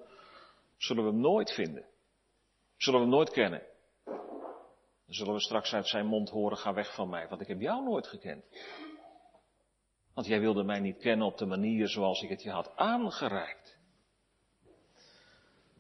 zullen 0.76 1.04
we 1.04 1.10
hem 1.10 1.20
nooit 1.20 1.52
vinden. 1.52 1.84
Zullen 2.76 3.00
we 3.00 3.06
hem 3.06 3.14
nooit 3.14 3.30
kennen. 3.30 3.62
Dan 5.10 5.18
zullen 5.18 5.34
we 5.34 5.40
straks 5.40 5.74
uit 5.74 5.88
zijn 5.88 6.06
mond 6.06 6.30
horen, 6.30 6.56
ga 6.56 6.74
weg 6.74 6.94
van 6.94 7.08
mij, 7.08 7.28
want 7.28 7.40
ik 7.40 7.48
heb 7.48 7.60
jou 7.60 7.84
nooit 7.84 8.06
gekend. 8.06 8.44
Want 10.14 10.26
jij 10.26 10.40
wilde 10.40 10.62
mij 10.62 10.80
niet 10.80 10.98
kennen 10.98 11.26
op 11.26 11.38
de 11.38 11.46
manier 11.46 11.88
zoals 11.88 12.22
ik 12.22 12.28
het 12.28 12.42
je 12.42 12.50
had 12.50 12.76
aangereikt. 12.76 13.78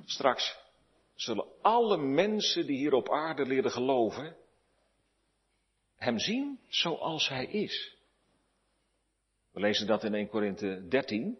Straks 0.04 0.58
zullen 1.14 1.46
alle 1.62 1.96
mensen 1.96 2.66
die 2.66 2.76
hier 2.76 2.92
op 2.92 3.10
aarde 3.10 3.46
leren 3.46 3.70
geloven, 3.70 4.36
hem 5.96 6.18
zien 6.18 6.60
zoals 6.68 7.28
hij 7.28 7.46
is. 7.46 7.96
We 9.52 9.60
lezen 9.60 9.86
dat 9.86 10.04
in 10.04 10.14
1 10.14 10.28
Korinthe 10.28 10.86
13. 10.88 11.38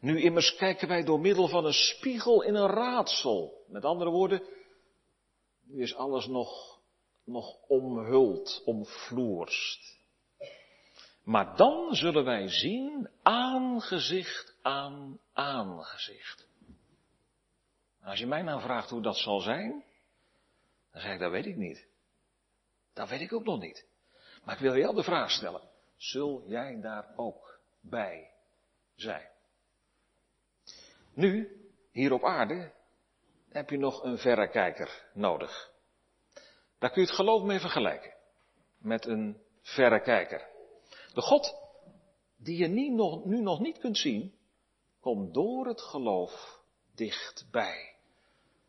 Nu 0.00 0.20
immers 0.20 0.56
kijken 0.56 0.88
wij 0.88 1.04
door 1.04 1.20
middel 1.20 1.48
van 1.48 1.64
een 1.64 1.72
spiegel 1.72 2.42
in 2.42 2.54
een 2.54 2.70
raadsel. 2.70 3.64
Met 3.68 3.84
andere 3.84 4.10
woorden, 4.10 4.42
nu 5.64 5.82
is 5.82 5.94
alles 5.94 6.26
nog, 6.26 6.80
nog 7.24 7.56
omhuld, 7.68 8.62
omvloerst. 8.64 9.98
Maar 11.22 11.56
dan 11.56 11.94
zullen 11.94 12.24
wij 12.24 12.48
zien 12.48 13.08
aangezicht 13.22 14.56
aan 14.62 15.20
aangezicht. 15.32 16.46
Als 18.02 18.18
je 18.18 18.26
mij 18.26 18.42
nou 18.42 18.60
vraagt 18.60 18.90
hoe 18.90 19.02
dat 19.02 19.16
zal 19.16 19.40
zijn, 19.40 19.84
dan 20.92 21.00
zeg 21.00 21.12
ik, 21.12 21.18
dat 21.18 21.30
weet 21.30 21.46
ik 21.46 21.56
niet. 21.56 21.86
Dat 22.92 23.08
weet 23.08 23.20
ik 23.20 23.32
ook 23.32 23.44
nog 23.44 23.60
niet. 23.60 23.86
Maar 24.44 24.54
ik 24.54 24.60
wil 24.60 24.72
wel 24.72 24.94
de 24.94 25.02
vraag 25.02 25.30
stellen, 25.30 25.68
zul 25.96 26.44
jij 26.46 26.80
daar 26.80 27.12
ook 27.16 27.60
bij 27.80 28.30
zijn? 28.94 29.28
Nu, 31.14 31.60
hier 31.92 32.12
op 32.12 32.24
aarde, 32.24 32.72
heb 33.54 33.70
je 33.70 33.78
nog 33.78 34.02
een 34.02 34.18
verrekijker 34.18 35.10
nodig. 35.12 35.70
Daar 36.78 36.90
kun 36.90 37.02
je 37.02 37.08
het 37.08 37.16
geloof 37.16 37.42
mee 37.42 37.60
vergelijken. 37.60 38.14
Met 38.78 39.06
een 39.06 39.42
verrekijker. 39.62 40.48
De 41.12 41.20
God 41.20 41.54
die 42.36 42.56
je 42.56 42.66
nu 42.66 42.88
nog, 42.88 43.24
nu 43.24 43.40
nog 43.40 43.60
niet 43.60 43.78
kunt 43.78 43.98
zien, 43.98 44.34
komt 45.00 45.34
door 45.34 45.66
het 45.66 45.80
geloof 45.80 46.60
dichtbij. 46.94 47.96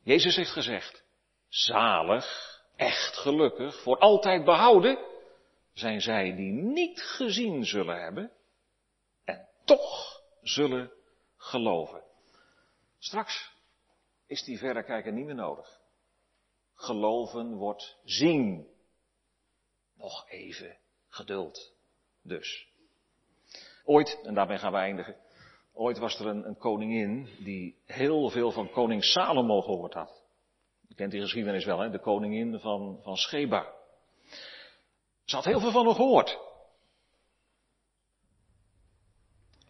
Jezus 0.04 0.36
heeft 0.36 0.52
gezegd, 0.52 1.04
zalig, 1.48 2.62
echt 2.76 3.18
gelukkig, 3.18 3.82
voor 3.82 3.98
altijd 3.98 4.46
behouden, 4.46 5.00
zijn 5.74 6.02
zij 6.02 6.36
die 6.36 6.52
niet 6.52 7.02
gezien 7.02 7.66
zullen 7.66 8.02
hebben 8.02 8.32
en 9.24 9.48
toch 9.64 10.22
zullen 10.42 10.92
geloven. 11.38 12.04
Straks 13.00 13.55
is 14.28 14.44
die 14.44 14.58
verrekijker 14.58 15.12
niet 15.12 15.26
meer 15.26 15.36
nodig. 15.36 15.82
Geloven 16.74 17.56
wordt 17.56 17.98
zien. 18.04 18.68
Nog 19.94 20.30
even 20.30 20.78
geduld 21.08 21.74
dus. 22.22 22.68
Ooit, 23.84 24.20
en 24.24 24.34
daarmee 24.34 24.58
gaan 24.58 24.72
we 24.72 24.78
eindigen, 24.78 25.16
ooit 25.74 25.98
was 25.98 26.20
er 26.20 26.26
een, 26.26 26.48
een 26.48 26.58
koningin 26.58 27.30
die 27.44 27.78
heel 27.86 28.30
veel 28.30 28.52
van 28.52 28.70
koning 28.70 29.04
Salomo 29.04 29.62
gehoord 29.62 29.94
had. 29.94 30.24
Je 30.88 30.96
kent 30.96 31.12
die 31.12 31.22
geschiedenis 31.22 31.66
wel, 31.66 31.80
hè? 31.80 31.90
de 31.90 32.00
koningin 32.00 32.60
van, 32.60 33.00
van 33.02 33.18
Sheba. 33.18 33.74
Ze 35.24 35.36
had 35.36 35.46
heel 35.46 35.60
veel 35.60 35.72
van 35.72 35.86
hem 35.86 35.96
gehoord. 35.96 36.40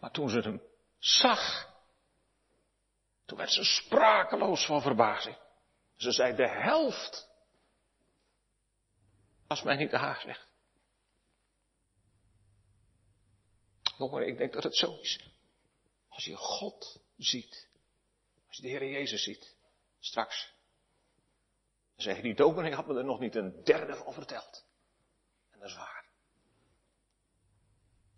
Maar 0.00 0.10
toen 0.10 0.28
ze 0.28 0.40
hem 0.40 0.62
zag, 0.98 1.70
toen 3.26 3.38
werd 3.38 3.50
ze 3.50 3.64
sprakeloos 3.64 4.66
van 4.66 4.82
verbazing. 4.82 5.36
Ze 5.96 6.12
zei, 6.12 6.36
de 6.36 6.48
helft 6.48 7.28
was 9.46 9.62
mij 9.62 9.76
niet 9.76 9.90
de 9.90 9.98
haar, 9.98 10.20
zegt. 10.20 10.46
Jongen, 13.98 14.26
ik 14.26 14.38
denk 14.38 14.52
dat 14.52 14.62
het 14.62 14.76
zo 14.76 14.98
is. 15.00 15.20
Als 16.08 16.24
je 16.24 16.36
God 16.36 17.00
ziet, 17.16 17.68
als 18.48 18.56
je 18.56 18.62
de 18.62 18.68
Heer 18.68 18.90
Jezus 18.90 19.22
ziet, 19.22 19.56
straks, 19.98 20.54
dan 21.94 22.04
zeg 22.04 22.16
je, 22.16 22.22
die 22.22 22.34
dominee 22.34 22.74
had 22.74 22.86
me 22.86 22.98
er 22.98 23.04
nog 23.04 23.20
niet 23.20 23.34
een 23.34 23.64
derde 23.64 23.96
van 23.96 24.12
verteld. 24.12 24.64
En 25.50 25.58
dat 25.58 25.68
is 25.68 25.76
waar. 25.76 26.04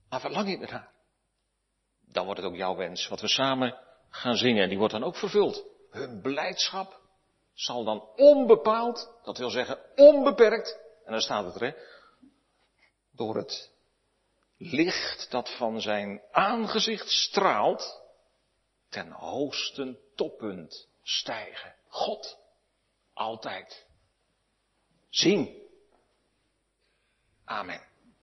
Maar 0.09 0.21
verlang 0.21 0.49
je 0.49 0.59
ernaar? 0.59 0.93
Dan 2.01 2.25
wordt 2.25 2.41
het 2.41 2.51
ook 2.51 2.57
jouw 2.57 2.77
wens, 2.77 3.09
wat 3.09 3.21
we 3.21 3.29
samen 3.29 3.88
gaan 4.11 4.37
zingen. 4.37 4.63
En 4.63 4.69
die 4.69 4.79
wordt 4.79 4.93
dan 4.93 5.05
ook 5.05 5.17
vervuld. 5.17 5.65
Hun 5.91 6.21
blijdschap 6.21 7.01
zal 7.55 7.85
dan 7.85 8.09
onbepaald, 8.17 9.13
dat 9.23 9.39
wil 9.39 9.51
zeggen 9.51 9.79
onbeperkt, 9.97 10.79
en 11.05 11.13
dan 11.13 11.21
staat 11.21 11.45
het 11.45 11.63
er, 11.63 11.77
door 13.11 13.37
het 13.37 13.71
licht 14.57 15.31
dat 15.31 15.57
van 15.57 15.81
zijn 15.81 16.23
aangezicht 16.33 17.11
straalt, 17.11 18.03
ten 18.89 19.11
hoogste 19.11 19.99
toppunt 20.15 20.89
stijgen. 21.03 21.75
God, 21.89 22.39
altijd. 23.13 23.87
Zien. 25.09 25.63
Amen. 27.45 27.88